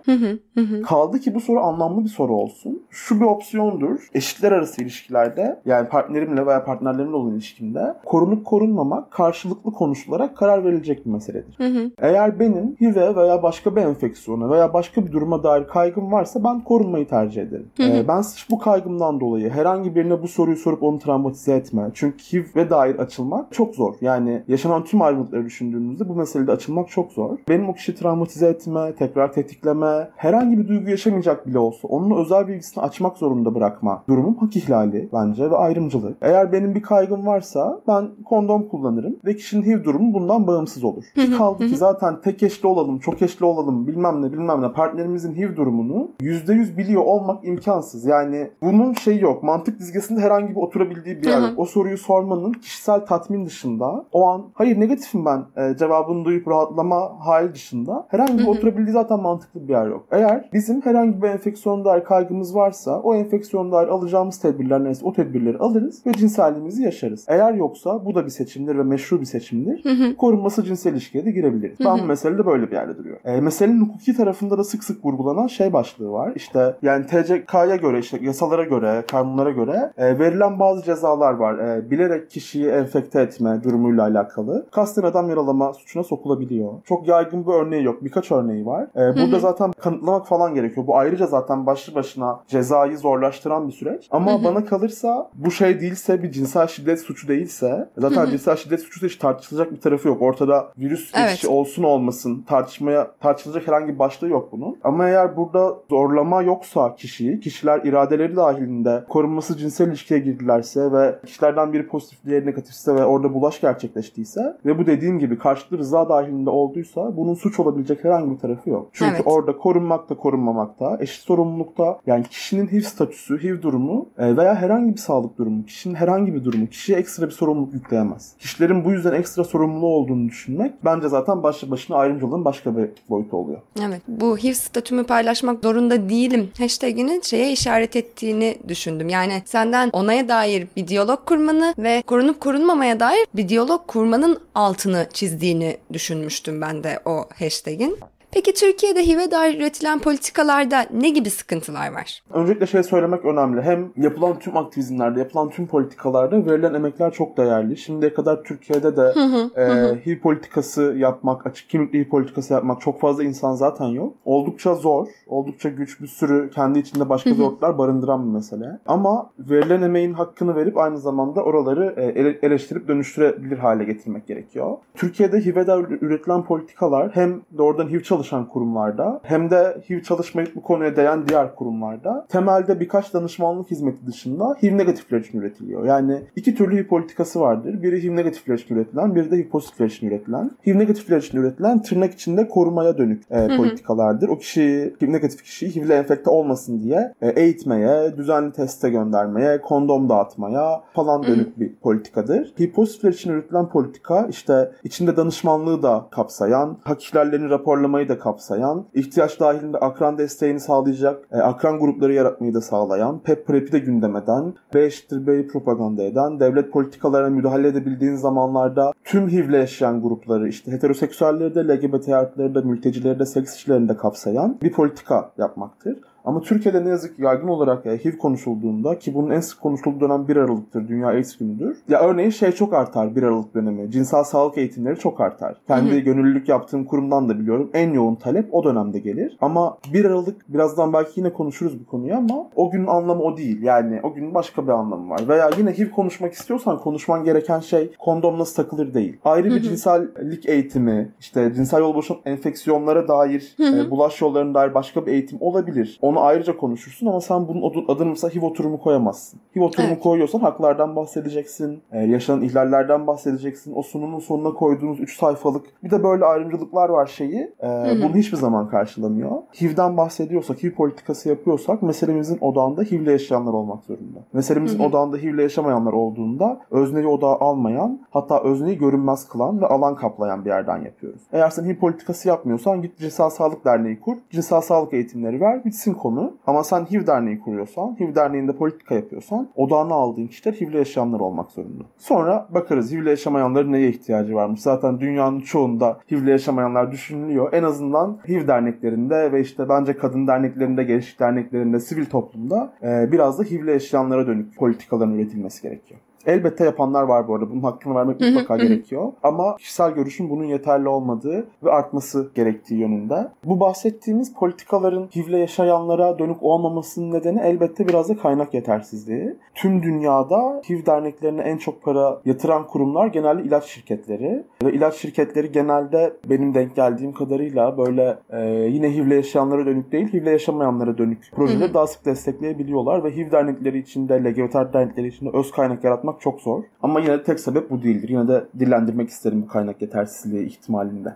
[0.86, 2.84] Kaldı ki bu soru anlamlı bir soru olsun.
[2.90, 4.10] Şu bir opsiyondur.
[4.14, 11.06] Eşitler arası ilişkilerde yani partnerimle veya partnerlerimle olan ilişkimde korunup korunmamak karşılıklı konuşularak karar verilecek
[11.06, 11.58] bir meseledir.
[12.00, 16.64] Eğer benim HIV'e veya başka bir enfeksiyona veya başka bir duruma dair kaygım varsa ben
[16.64, 17.68] korunmayı tercih ederim.
[17.80, 21.92] Ee, ben sırf bu kaygımdan dolayı herhangi birine bu soruyu sorup onu travmatize etme.
[21.94, 23.94] Çünkü HIV'e dair açılmak çok zor.
[24.02, 27.38] Yani yaşanan tüm ayrıntıları düşündüğümüzde bu meselede açılmak çok zor.
[27.50, 32.48] Benim o kişiyi travmatize etme, tekrar tetikleme, herhangi bir duygu yaşamayacak bile olsa onun özel
[32.48, 36.18] bilgisini açmak zorunda bırakma durumum hak ihlali bence ve ayrımcılık.
[36.22, 41.04] Eğer benim bir kaygım varsa ben kondom kullanırım ve kişinin HIV durumu bundan bağımsız olur.
[41.38, 45.56] Kaldı ki zaten tek eşli olalım, çok eşli olalım bilmem ne bilmem ne partnerimizin HIV
[45.56, 48.06] durumunu %100 biliyor olmak imkansız.
[48.06, 49.44] Yani bunun şeyi yok.
[49.44, 51.54] Mantık dizgesinde herhangi bir oturabildiği bir yer yok.
[51.58, 57.12] O soruyu sormanın kişisel tatmin dışında o an hayır negatifim ben e, cevabını duyup rahatlama
[57.20, 60.06] hali dışında herhangi bir oturabildiği zaten mantıklı bir yer yok.
[60.12, 65.14] Eğer bizim herhangi bir enfeksiyon dair kaygımız varsa o enfeksiyon dair alacağımız tedbirler neyse o
[65.14, 67.26] tedbirleri alırız ve cinselliğimizi yaşarız.
[67.28, 69.84] Eğer yoksa bu da bir seçimdir ve meşru bir seçimdir.
[70.18, 71.78] Korunması cinsel ilişkiye de girebiliriz.
[71.86, 73.18] Ben bu mesele de böyle bir yerde duruyor.
[73.26, 76.34] E, meselenin hukuki tarafında da sık sık vurgulanan şey başlığı var.
[76.36, 81.60] İşte yani TCK'ya göre işte yasalara göre, kanunlara göre e, verilen bazı cezalar var.
[81.60, 84.66] E, bilerek kişiyi enfekte etme durumuyla alakalı.
[84.72, 86.74] Kasten adam yaralama suçuna sokulabiliyor.
[86.86, 88.04] Çok yaygın bir örneği yok.
[88.04, 88.84] Birkaç örneği var.
[88.84, 90.88] E, burada zaten kanıtlamak falan gerekiyor.
[90.88, 94.08] Bu ayrıca zaten başlı başına cezayı zorlaştıran bir süreç.
[94.12, 99.02] Ama bana kalırsa bu şey değilse bir cinsel şiddet suçu değilse zaten cinsel şiddet suçu
[99.02, 100.22] da hiç tartışılacak bir tarafı yok.
[100.22, 101.46] Ortada virüs Evet.
[101.48, 104.78] olsun olmasın tartışmaya tartışılacak herhangi bir başlığı yok bunun.
[104.84, 111.74] Ama eğer burada zorlama yoksa kişiyi, kişiler iradeleri dahilinde korunması cinsel ilişkiye girdilerse ve kişilerden
[111.74, 116.50] biri pozitif diğeri negatifse ve orada bulaş gerçekleştiyse ve bu dediğim gibi karşılıklı rıza dahilinde
[116.50, 118.90] olduysa bunun suç olabilecek herhangi bir tarafı yok.
[118.94, 119.22] Çünkü Evet.
[119.26, 124.98] orada korunmakta korunmamakta, eşit sorumlulukta yani kişinin HIV statüsü, HIV durumu e, veya herhangi bir
[124.98, 128.34] sağlık durumu, kişinin herhangi bir durumu kişiye ekstra bir sorumluluk yükleyemez.
[128.40, 133.38] Kişilerin bu yüzden ekstra sorumluluğu olduğunu düşünmek bence zaten başlı başına ayrımcılığın başka bir boyutu
[133.38, 133.62] oluyor.
[133.88, 134.02] Evet.
[134.08, 139.10] Bu HIV statümü paylaşmak zorunda değilim hashtaginin şeye işaret ettiğini düşündüm.
[139.10, 145.08] Yani senden onaya dair bir diyalog kurmanı ve korunup korunmamaya dair bir diyalog kurmanın altını
[145.14, 148.00] çizdiğini düşünmüştüm ben de o hashtagin.
[148.36, 152.24] Peki Türkiye'de HIV'e dair üretilen politikalarda ne gibi sıkıntılar var?
[152.34, 153.62] Öncelikle şey söylemek önemli.
[153.62, 157.78] Hem yapılan tüm aktivizmlerde, yapılan tüm politikalarda verilen emekler çok değerli.
[157.78, 159.14] Şimdiye kadar Türkiye'de de
[159.58, 159.66] e,
[160.06, 164.14] HIV politikası yapmak, açık kimlikli HIV politikası yapmak çok fazla insan zaten yok.
[164.26, 168.80] Oldukça zor, oldukça güç bir sürü kendi içinde başka zorluklar barındıran bir mesele.
[168.88, 174.78] Ama verilen emeğin hakkını verip aynı zamanda oraları e, ele- eleştirip dönüştürebilir hale getirmek gerekiyor.
[174.96, 180.56] Türkiye'de HIV'e dair üretilen politikalar hem doğrudan HIV çalışanları çalışan kurumlarda hem de HIV çalışmayıp
[180.56, 185.86] bu konuya değen diğer kurumlarda temelde birkaç danışmanlık hizmeti dışında HIV negatifler için üretiliyor.
[185.86, 187.84] Yani iki türlü HIV politikası vardır.
[187.84, 190.52] Biri HIV negatifler için üretilen, biri de HIV pozitifler için üretilen.
[190.66, 194.30] HIV negatifler için üretilen tırnak içinde korumaya dönük e, politikalardır.
[194.30, 200.10] O kişi, HIV negatif kişi HIV'le enfekte olmasın diye e, eğitmeye, düzenli teste göndermeye, kondom
[200.10, 202.54] dağıtmaya falan dönük bir politikadır.
[202.60, 208.86] HIV pozitifler için üretilen politika işte içinde danışmanlığı da kapsayan, hak ihlallerini raporlamayı da kapsayan,
[208.94, 214.54] ihtiyaç dahilinde akran desteğini sağlayacak, e, akran grupları yaratmayı da sağlayan, PEP PrEP'i de gündemeden,
[214.74, 220.72] B eşittir B'yi propaganda eden, devlet politikalarına müdahale edebildiğin zamanlarda tüm HIV'le yaşayan grupları, işte
[220.72, 225.98] heteroseksüelleri de, LGBT artıları da, mültecileri de, seks işçilerini de kapsayan bir politika yapmaktır.
[226.26, 230.00] Ama Türkiye'de ne yazık ki yaygın olarak e, HIV konuşulduğunda ki bunun en sık konuşulduğu
[230.00, 230.88] dönem 1 Aralık'tır.
[230.88, 231.78] Dünya AIDS günüdür.
[231.90, 233.92] Ya örneğin şey çok artar 1 Aralık dönemi.
[233.92, 235.56] Cinsel sağlık eğitimleri çok artar.
[235.68, 237.70] Kendi gönüllülük yaptığım kurumdan da biliyorum.
[237.74, 239.38] En yoğun talep o dönemde gelir.
[239.42, 243.64] Ama 1 Aralık birazdan belki yine konuşuruz bu konuyu ama o günün anlamı o değil.
[243.64, 245.22] Yani o günün başka bir anlamı var.
[245.28, 249.18] Veya yine HIV konuşmak istiyorsan konuşman gereken şey kondom nasıl takılır değil.
[249.26, 253.56] Ayrı bir cinsellik eğitimi, işte cinsel yol boşan enfeksiyonlara dair.
[253.60, 256.00] E, bulaş yollarına dair başka bir eğitim olabilir.
[256.02, 259.40] Onu ayrıca konuşursun ama sen bunun adını mesela HIV oturumu koyamazsın.
[259.56, 260.04] HIV oturumu evet.
[260.04, 263.74] koyuyorsan haklardan bahsedeceksin, e, yaşanan ihlallerden bahsedeceksin.
[263.76, 267.54] O sunumun sonuna koyduğunuz 3 sayfalık bir de böyle ayrımcılıklar var şeyi.
[267.64, 267.68] E,
[268.04, 269.32] bunu hiçbir zaman karşılamıyor.
[269.62, 274.20] HIV'den bahsediyorsak, HIV politikası yapıyorsak meselemizin odağında HIV'le yaşayanlar olmak zorunda.
[274.34, 274.88] Meselemizin Hı-hı.
[274.88, 280.50] odağında HIV'le yaşamayanlar olduğunda özneyi odağa almayan, hatta özneyi görünmez kılan ve alan kaplayan bir
[280.50, 281.22] yerden yapıyoruz.
[281.34, 285.94] Eğer sen HIV politikası yapmıyorsan git Cinsel Sağlık Derneği kur, cinsel sağlık eğitimleri ver, bitsin
[286.06, 286.38] konu.
[286.48, 291.52] Ama sen HIV derneği kuruyorsan, HIV derneğinde politika yapıyorsan odağına aldığın kişiler HIV'le yaşayanlar olmak
[291.52, 291.84] zorunda.
[291.98, 294.62] Sonra bakarız HIV'le yaşamayanların neye ihtiyacı varmış.
[294.62, 297.54] Zaten dünyanın çoğunda HIV'le yaşamayanlar düşünülüyor.
[297.54, 303.40] En azından HIV derneklerinde ve işte bence kadın derneklerinde, gençlik derneklerinde, sivil toplumda e, biraz
[303.40, 306.00] da HIV'le yaşayanlara dönük politikaların üretilmesi gerekiyor.
[306.26, 307.50] Elbette yapanlar var bu arada.
[307.50, 309.12] Bunun hakkını vermek mutlaka gerekiyor.
[309.24, 313.28] Ama kişisel görüşüm bunun yeterli olmadığı ve artması gerektiği yönünde.
[313.46, 319.36] Bu bahsettiğimiz politikaların HIV'le yaşayanlara dönük olmamasının nedeni elbette biraz da kaynak yetersizliği.
[319.56, 324.44] Tüm dünyada HIV derneklerine en çok para yatıran kurumlar genelde ilaç şirketleri.
[324.64, 330.14] Ve ilaç şirketleri genelde benim denk geldiğim kadarıyla böyle e, yine HIV'le yaşayanlara dönük değil,
[330.14, 335.52] HIV'le yaşamayanlara dönük projeleri daha sık destekleyebiliyorlar ve HIV dernekleri içinde, LGBT dernekleri içinde öz
[335.52, 336.64] kaynak yaratmak bulmak çok zor.
[336.82, 338.10] Ama yine de tek sebep bu değildir.
[338.10, 341.16] Yine de dillendirmek isterim bu kaynak yetersizliği ihtimalinde.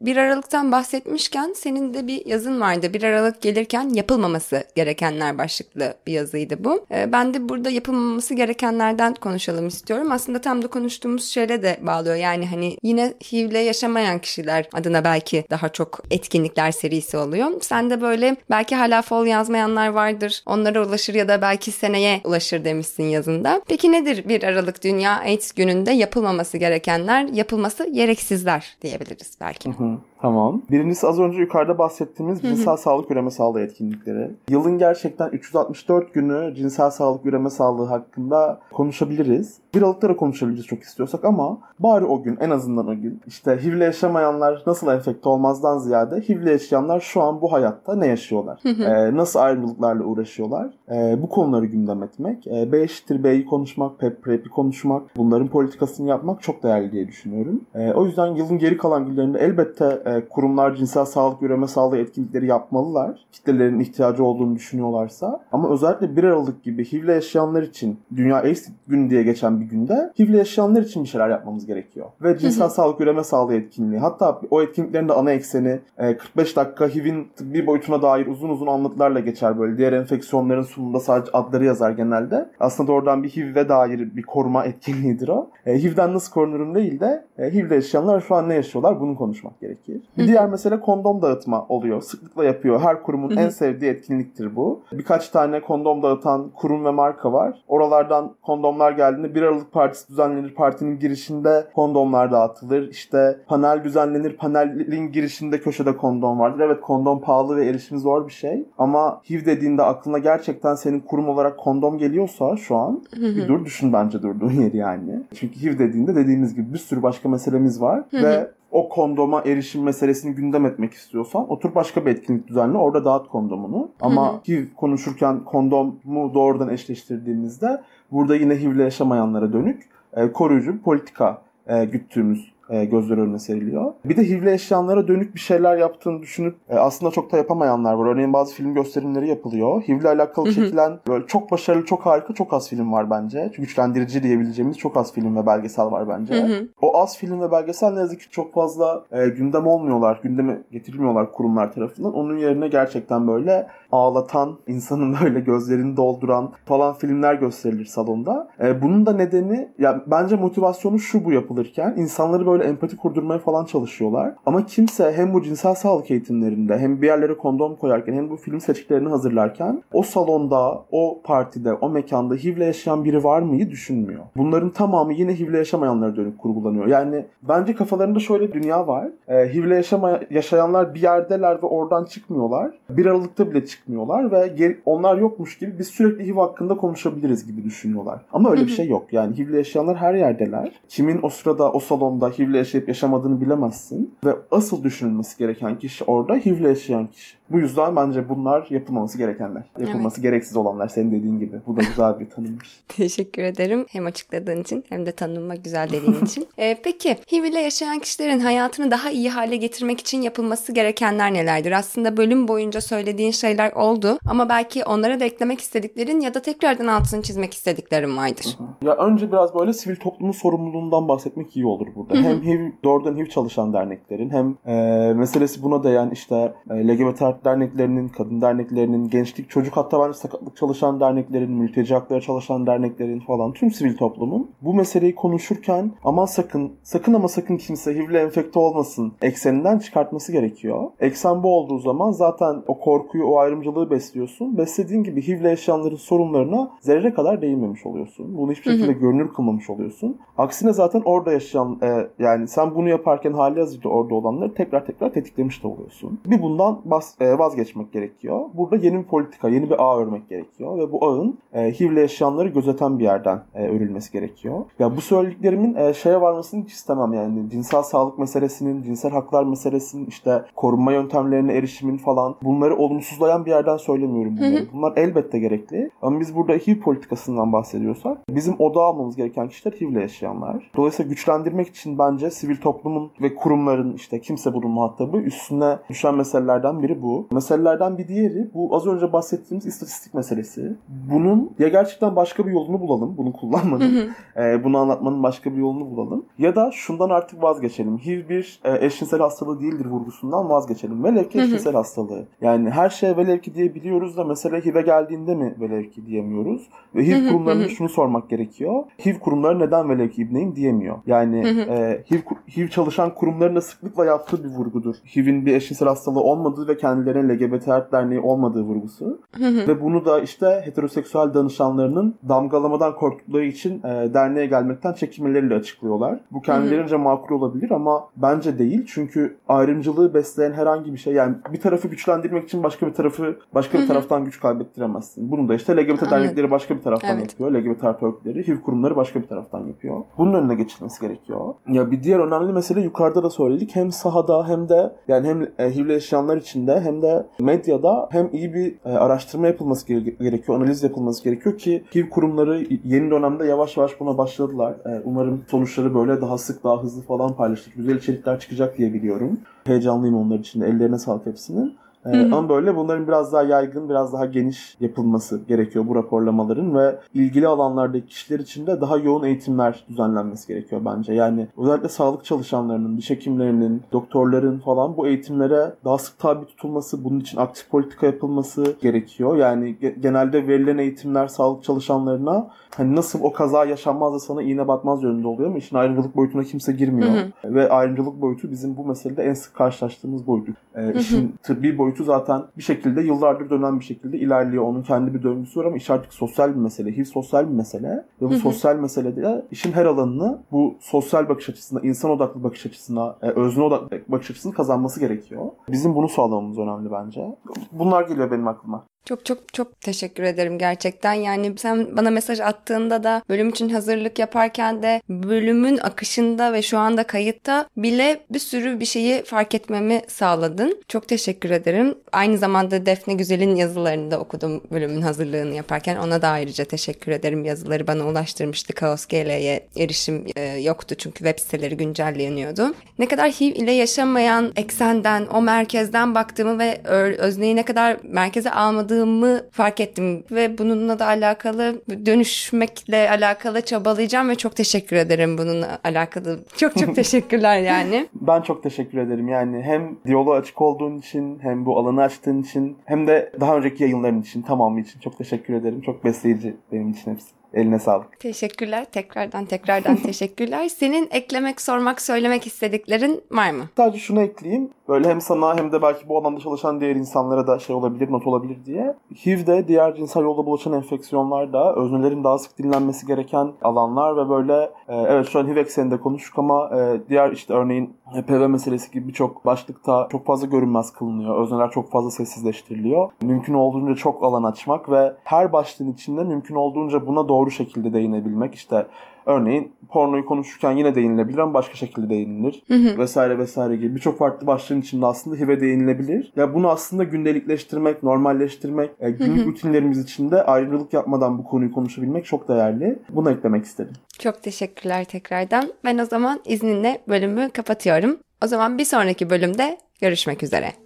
[0.00, 2.94] 1 Aralık'tan bahsetmişken senin de bir yazın vardı.
[2.94, 6.86] 1 Aralık gelirken yapılmaması gerekenler başlıklı bir yazıydı bu.
[6.90, 10.12] Ee, ben de burada yapılmaması gerekenlerden konuşalım istiyorum.
[10.12, 12.16] Aslında tam da konuştuğumuz şeyle de bağlıyor.
[12.16, 17.50] Yani hani yine HIV'le yaşamayan kişiler adına belki daha çok etkinlikler serisi oluyor.
[17.60, 20.42] Sen de böyle belki hala fol yazmayanlar vardır.
[20.46, 23.62] Onlara ulaşır ya da belki seneye ulaşır demişsin yazında.
[23.68, 29.68] Peki nedir 1 Aralık Dünya AIDS gününde yapılmaması gerekenler, yapılması gereksizler diyebiliriz belki.
[29.68, 29.85] Hı hı.
[29.86, 30.15] Mm-hmm.
[30.20, 30.62] Tamam.
[30.70, 34.30] Birincisi az önce yukarıda bahsettiğimiz cinsel sağlık üreme sağlığı etkinlikleri.
[34.50, 39.58] Yılın gerçekten 364 günü cinsel sağlık üreme sağlığı hakkında konuşabiliriz.
[39.74, 43.58] Bir Aralık'ta da konuşabiliriz çok istiyorsak ama bari o gün en azından o gün işte
[43.62, 48.60] HIV'le yaşamayanlar nasıl enfekte olmazdan ziyade HIV'le yaşayanlar şu an bu hayatta ne yaşıyorlar?
[48.84, 50.70] ee, nasıl ayrımcılıklarla uğraşıyorlar?
[50.90, 52.46] Ee, bu konuları gündem etmek.
[52.46, 57.60] Ee, B eşittir B'yi konuşmak, PEP PrEP'i konuşmak, bunların politikasını yapmak çok değerli diye düşünüyorum.
[57.74, 62.46] Ee, o yüzden yılın geri kalan günlerinde elbette e, kurumlar cinsel sağlık üreme sağlığı etkinlikleri
[62.46, 63.26] yapmalılar.
[63.32, 65.40] Kitlelerin ihtiyacı olduğunu düşünüyorlarsa.
[65.52, 70.12] Ama özellikle 1 Aralık gibi HIV'le yaşayanlar için Dünya AIDS günü diye geçen bir günde
[70.18, 72.06] HIV'le yaşayanlar için bir şeyler yapmamız gerekiyor.
[72.22, 74.00] Ve cinsel sağlık üreme sağlığı etkinliği.
[74.00, 78.66] Hatta o etkinliklerin de ana ekseni 45 e, dakika HIV'in tıbbi boyutuna dair uzun uzun
[78.66, 79.78] anlatılarla geçer böyle.
[79.78, 82.48] Diğer enfeksiyonların sunumunda sadece adları yazar genelde.
[82.60, 85.50] Aslında oradan bir HIV'e dair bir koruma etkinliğidir o.
[85.66, 89.62] E, HIV'den nasıl korunurum değil de e, HIV'le yaşayanlar şu an ne yaşıyorlar bunu konuşmak
[89.96, 90.18] gerekir.
[90.18, 92.00] Bir diğer mesele kondom dağıtma oluyor.
[92.00, 92.80] Sıklıkla yapıyor.
[92.80, 94.82] Her kurumun en sevdiği etkinliktir bu.
[94.92, 97.62] Birkaç tane kondom dağıtan kurum ve marka var.
[97.68, 100.54] Oralardan kondomlar geldiğinde 1 Aralık Partisi düzenlenir.
[100.54, 102.88] Partinin girişinde kondomlar dağıtılır.
[102.88, 104.36] İşte panel düzenlenir.
[104.36, 106.60] Panelin girişinde köşede kondom vardır.
[106.64, 108.64] Evet kondom pahalı ve erişimi zor bir şey.
[108.78, 113.92] Ama HIV dediğinde aklına gerçekten senin kurum olarak kondom geliyorsa şu an bir dur düşün
[113.92, 115.22] bence durduğun yeri yani.
[115.34, 120.34] Çünkü HIV dediğinde dediğimiz gibi bir sürü başka meselemiz var ve o kondoma erişim meselesini
[120.34, 123.90] gündem etmek istiyorsan otur başka bir etkinlik düzenle orada dağıt kondomunu.
[124.00, 129.82] Ama HIV konuşurken kondomu doğrudan eşleştirdiğimizde burada yine HIV'le yaşamayanlara dönük
[130.16, 133.92] e, koruyucu bir politika e, güttüğümüz e, gözler önüne seriliyor.
[134.04, 138.06] Bir de HIV'li yaşayanlara dönük bir şeyler yaptığını düşünüp e, aslında çok da yapamayanlar var.
[138.06, 139.82] Örneğin bazı film gösterimleri yapılıyor.
[139.82, 143.52] HIV'le alakalı çekilen böyle çok başarılı, çok harika, çok az film var bence.
[143.58, 146.34] Güçlendirici diyebileceğimiz çok az film ve belgesel var bence.
[146.82, 150.20] O az film ve belgesel ne yazık ki çok fazla e, gündem olmuyorlar.
[150.22, 152.14] Gündeme getirilmiyorlar kurumlar tarafından.
[152.14, 158.48] Onun yerine gerçekten böyle ağlatan, insanın böyle gözlerini dolduran falan filmler gösterilir salonda.
[158.60, 163.64] E, bunun da nedeni ya bence motivasyonu şu bu yapılırken insanları böyle empati kurdurmaya falan
[163.64, 164.34] çalışıyorlar.
[164.46, 168.60] Ama kimse hem bu cinsel sağlık eğitimlerinde hem bir yerlere kondom koyarken hem bu film
[168.60, 174.20] seçkilerini hazırlarken o salonda, o partide, o mekanda HIV'le yaşayan biri var mıyı düşünmüyor.
[174.36, 176.86] Bunların tamamı yine HIV'le yaşamayanlara dönük kurgulanıyor.
[176.86, 179.08] Yani bence kafalarında şöyle bir dünya var.
[179.28, 182.70] E, HIV'le yaşama, yaşayanlar bir yerdeler ve oradan çıkmıyorlar.
[182.90, 187.64] Bir aralıkta bile çıkmıyorlar ve geri, onlar yokmuş gibi biz sürekli HIV hakkında konuşabiliriz gibi
[187.64, 188.20] düşünüyorlar.
[188.32, 189.12] Ama öyle bir şey yok.
[189.12, 190.72] Yani HIV'le yaşayanlar her yerdeler.
[190.88, 194.14] Kimin o sırada o salonda HIV'le yaşayıp yaşamadığını bilemezsin.
[194.24, 197.36] Ve asıl düşünülmesi gereken kişi orada HIV'le yaşayan kişi.
[197.50, 199.62] Bu yüzden bence bunlar yapılmaması gerekenler.
[199.78, 201.60] Yapılması gereksiz olanlar senin dediğin gibi.
[201.66, 202.80] Bu da güzel bir tanımmış.
[202.88, 206.46] Teşekkür ederim hem açıkladığın için hem de tanınma güzel dediğin için.
[206.58, 211.72] Ee, peki HIV ile yaşayan kişilerin hayatını daha iyi hale getirmek için yapılması gerekenler nelerdir?
[211.72, 216.86] Aslında bölüm boyunca söylediğin şeyler oldu ama belki onlara da eklemek istediklerin ya da tekrardan
[216.86, 218.58] altını çizmek istediklerin vardır.
[218.82, 222.14] Ya önce biraz böyle sivil toplumun sorumluluğundan bahsetmek iyi olur burada.
[222.14, 227.44] Hem HIV, doğrudan HIV çalışan derneklerin hem e, meselesi buna değen işte e, LGBT artı
[227.44, 233.52] derneklerinin, kadın derneklerinin, gençlik, çocuk hatta bence sakatlık çalışan derneklerin, mülteci hakları çalışan derneklerin falan
[233.52, 239.12] tüm sivil toplumun bu meseleyi konuşurken aman sakın, sakın ama sakın kimse HIV'le enfekte olmasın
[239.22, 240.90] ekseninden çıkartması gerekiyor.
[241.00, 244.58] Eksen bu olduğu zaman zaten o korkuyu, o ayrımcılığı besliyorsun.
[244.58, 248.36] Beslediğin gibi HIV'le yaşayanların sorunlarına zerre kadar değinmemiş oluyorsun.
[248.36, 250.16] Bunu hiçbir şekilde görünür kılmamış oluyorsun.
[250.38, 255.12] Aksine zaten orada yaşayan e, yani sen bunu yaparken hali hazırda orada olanları tekrar tekrar
[255.12, 256.20] tetiklemiş de oluyorsun.
[256.26, 258.40] Bir bundan bas, e, vazgeçmek gerekiyor.
[258.54, 262.48] Burada yeni bir politika, yeni bir ağ örmek gerekiyor ve bu ağın e, HIV'le yaşayanları
[262.48, 264.64] gözeten bir yerden e, örülmesi gerekiyor.
[264.78, 270.06] Ya bu söylediklerimin e, şeye varmasını hiç istemem yani cinsel sağlık meselesinin, cinsel haklar meselesinin
[270.06, 274.66] işte korunma yöntemlerine erişimin falan bunları olumsuzlayan bir yerden söylemiyorum bunları.
[274.72, 275.90] Bunlar elbette gerekli.
[276.02, 280.70] Ama biz burada HIV politikasından bahsediyorsak bizim odağa almamız gereken kişiler HIV'le yaşayanlar.
[280.76, 286.82] Dolayısıyla güçlendirmek için bence sivil toplumun ve kurumların işte kimse bunun muhatabı üstüne düşen meselelerden
[286.82, 287.15] biri bu.
[287.32, 290.76] Meselelerden bir diğeri bu az önce bahsettiğimiz istatistik meselesi.
[291.10, 294.10] Bunun ya gerçekten başka bir yolunu bulalım bunu kullanmanın.
[294.36, 296.24] e, bunu anlatmanın başka bir yolunu bulalım.
[296.38, 297.98] Ya da şundan artık vazgeçelim.
[297.98, 301.04] HIV bir e, eşcinsel hastalığı değildir vurgusundan vazgeçelim.
[301.04, 302.26] Velev ki eşcinsel hastalığı.
[302.40, 306.68] Yani her şeye velev ki diyebiliyoruz da mesela HIV'e geldiğinde mi velev ki diyemiyoruz.
[306.94, 308.84] Ve HIV kurumlarına şunu sormak gerekiyor.
[309.06, 310.96] HIV kurumları neden velev ki ibneyim diyemiyor.
[311.06, 312.20] Yani e, HIV,
[312.56, 314.94] HIV çalışan kurumların da sıklıkla yaptığı bir vurgudur.
[315.16, 319.20] HIV'in bir eşcinsel hastalığı olmadığı ve kendilerine LGBT Hayat Derneği olmadığı vurgusu.
[319.40, 326.20] ve bunu da işte heteroseksüel danışanlarının damgalamadan korktukları için e, derneğe gelmekten çekinmeleriyle açıklıyorlar.
[326.32, 328.84] Bu kendilerince makul olabilir ama bence değil.
[328.88, 333.78] Çünkü ayrımcılığı besleyen herhangi bir şey yani bir tarafı güçlendirmek için başka bir tarafı başka
[333.78, 335.30] bir taraftan güç kaybettiremezsin.
[335.30, 336.10] Bunu da işte LGBT Anladım.
[336.10, 337.40] dernekleri başka bir taraftan Evet.
[337.40, 337.62] yapıyor.
[337.62, 340.00] LGBT artı örgütleri, HIV kurumları başka bir taraftan yapıyor.
[340.18, 341.54] Bunun önüne geçilmesi gerekiyor.
[341.68, 343.76] Ya bir diğer önemli mesele yukarıda da söyledik.
[343.76, 348.28] Hem sahada hem de yani hem e, HIV'le yaşayanlar için de hem de medyada hem
[348.32, 353.46] iyi bir e, araştırma yapılması gere- gerekiyor, analiz yapılması gerekiyor ki HIV kurumları yeni dönemde
[353.46, 354.72] yavaş yavaş buna başladılar.
[354.86, 357.74] E, umarım sonuçları böyle daha sık, daha hızlı falan paylaştık.
[357.76, 359.40] Güzel içerikler çıkacak diye biliyorum.
[359.64, 360.60] Heyecanlıyım onlar için.
[360.60, 361.74] Ellerine sağlık hepsinin.
[362.12, 366.96] Ee, ama böyle bunların biraz daha yaygın, biraz daha geniş yapılması gerekiyor bu raporlamaların ve
[367.14, 371.14] ilgili alanlardaki kişiler için de daha yoğun eğitimler düzenlenmesi gerekiyor bence.
[371.14, 377.20] Yani özellikle sağlık çalışanlarının, diş hekimlerinin, doktorların falan bu eğitimlere daha sık tabi tutulması, bunun
[377.20, 379.36] için aktif politika yapılması gerekiyor.
[379.36, 384.68] Yani ge- genelde verilen eğitimler sağlık çalışanlarına hani nasıl o kaza yaşanmaz da sana iğne
[384.68, 387.08] batmaz yönünde oluyor ama işin ayrımcılık boyutuna kimse girmiyor.
[387.44, 390.52] Ve ayrımcılık boyutu bizim bu meselede en sık karşılaştığımız boyutu.
[390.74, 394.64] Ee, işin tıbbi boyutu zaten bir şekilde yıllardır dönen bir şekilde ilerliyor.
[394.64, 396.96] Onun kendi bir döngüsü var ama iş artık sosyal bir mesele.
[396.96, 398.04] HIV sosyal bir mesele.
[398.22, 403.16] Ve bu sosyal meselede işin her alanını bu sosyal bakış açısına, insan odaklı bakış açısına,
[403.22, 405.46] e, özne odaklı bakış açısını kazanması gerekiyor.
[405.68, 407.36] Bizim bunu sağlamamız önemli bence.
[407.72, 408.84] Bunlar geliyor benim aklıma.
[409.06, 411.12] Çok çok çok teşekkür ederim gerçekten.
[411.12, 416.78] Yani sen bana mesaj attığında da bölüm için hazırlık yaparken de bölümün akışında ve şu
[416.78, 420.82] anda kayıtta bile bir sürü bir şeyi fark etmemi sağladın.
[420.88, 421.94] Çok teşekkür ederim.
[422.12, 425.96] Aynı zamanda Defne Güzel'in yazılarını da okudum bölümün hazırlığını yaparken.
[425.96, 427.44] Ona da ayrıca teşekkür ederim.
[427.44, 428.72] Yazıları bana ulaştırmıştı.
[428.72, 432.74] Kaos GL'ye erişim e, yoktu çünkü web siteleri güncelleniyordu.
[432.98, 436.80] Ne kadar HIV ile yaşamayan eksenden, o merkezden baktığımı ve
[437.18, 438.50] özneyi ne kadar merkeze
[438.96, 445.78] almadığımı fark ettim ve bununla da alakalı dönüşmekle alakalı çabalayacağım ve çok teşekkür ederim bununla
[445.84, 446.40] alakalı.
[446.56, 448.06] Çok çok teşekkürler yani.
[448.14, 449.28] ben çok teşekkür ederim.
[449.28, 453.82] Yani hem diyaloğa açık olduğun için hem bu alanı açtığın için hem de daha önceki
[453.82, 455.80] yayınların için tamamı için çok teşekkür ederim.
[455.80, 457.26] Çok besleyici benim için hepsi.
[457.56, 458.20] Eline sağlık.
[458.20, 458.84] Teşekkürler.
[458.84, 460.68] Tekrardan tekrardan teşekkürler.
[460.68, 463.64] Senin eklemek, sormak, söylemek istediklerin var mı?
[463.76, 464.70] Sadece şunu ekleyeyim.
[464.88, 468.26] Böyle hem sana hem de belki bu alanda çalışan diğer insanlara da şey olabilir, not
[468.26, 468.94] olabilir diye.
[469.26, 474.70] HIV'de diğer cinsel yolda bulaşan enfeksiyonlar da öznelerin daha sık dinlenmesi gereken alanlar ve böyle
[474.88, 479.08] e, evet şu an HIV ekseninde konuştuk ama e, diğer işte örneğin HPV meselesi gibi
[479.08, 481.42] birçok başlıkta çok fazla görünmez kılınıyor.
[481.42, 483.10] Özneler çok fazla sessizleştiriliyor.
[483.22, 488.54] Mümkün olduğunca çok alan açmak ve her başlığın içinde mümkün olduğunca buna doğru şekilde değinebilmek.
[488.54, 488.86] İşte
[489.26, 492.62] örneğin pornoyu konuşurken yine değinilebilir ama başka şekilde değinilir.
[492.68, 492.98] Hı hı.
[492.98, 496.32] Vesaire vesaire gibi birçok farklı başlığın içinde aslında HIV'e değinilebilir.
[496.36, 499.46] Ya bunu aslında gündelikleştirmek, normalleştirmek, e, günlük hı hı.
[499.46, 502.98] rutinlerimiz içinde ayrımcılık yapmadan bu konuyu konuşabilmek çok değerli.
[503.08, 503.94] Bunu eklemek istedim.
[504.18, 505.72] Çok teşekkürler tekrardan.
[505.84, 508.18] Ben o zaman izninle bölümü kapatıyorum.
[508.44, 510.85] O zaman bir sonraki bölümde görüşmek üzere.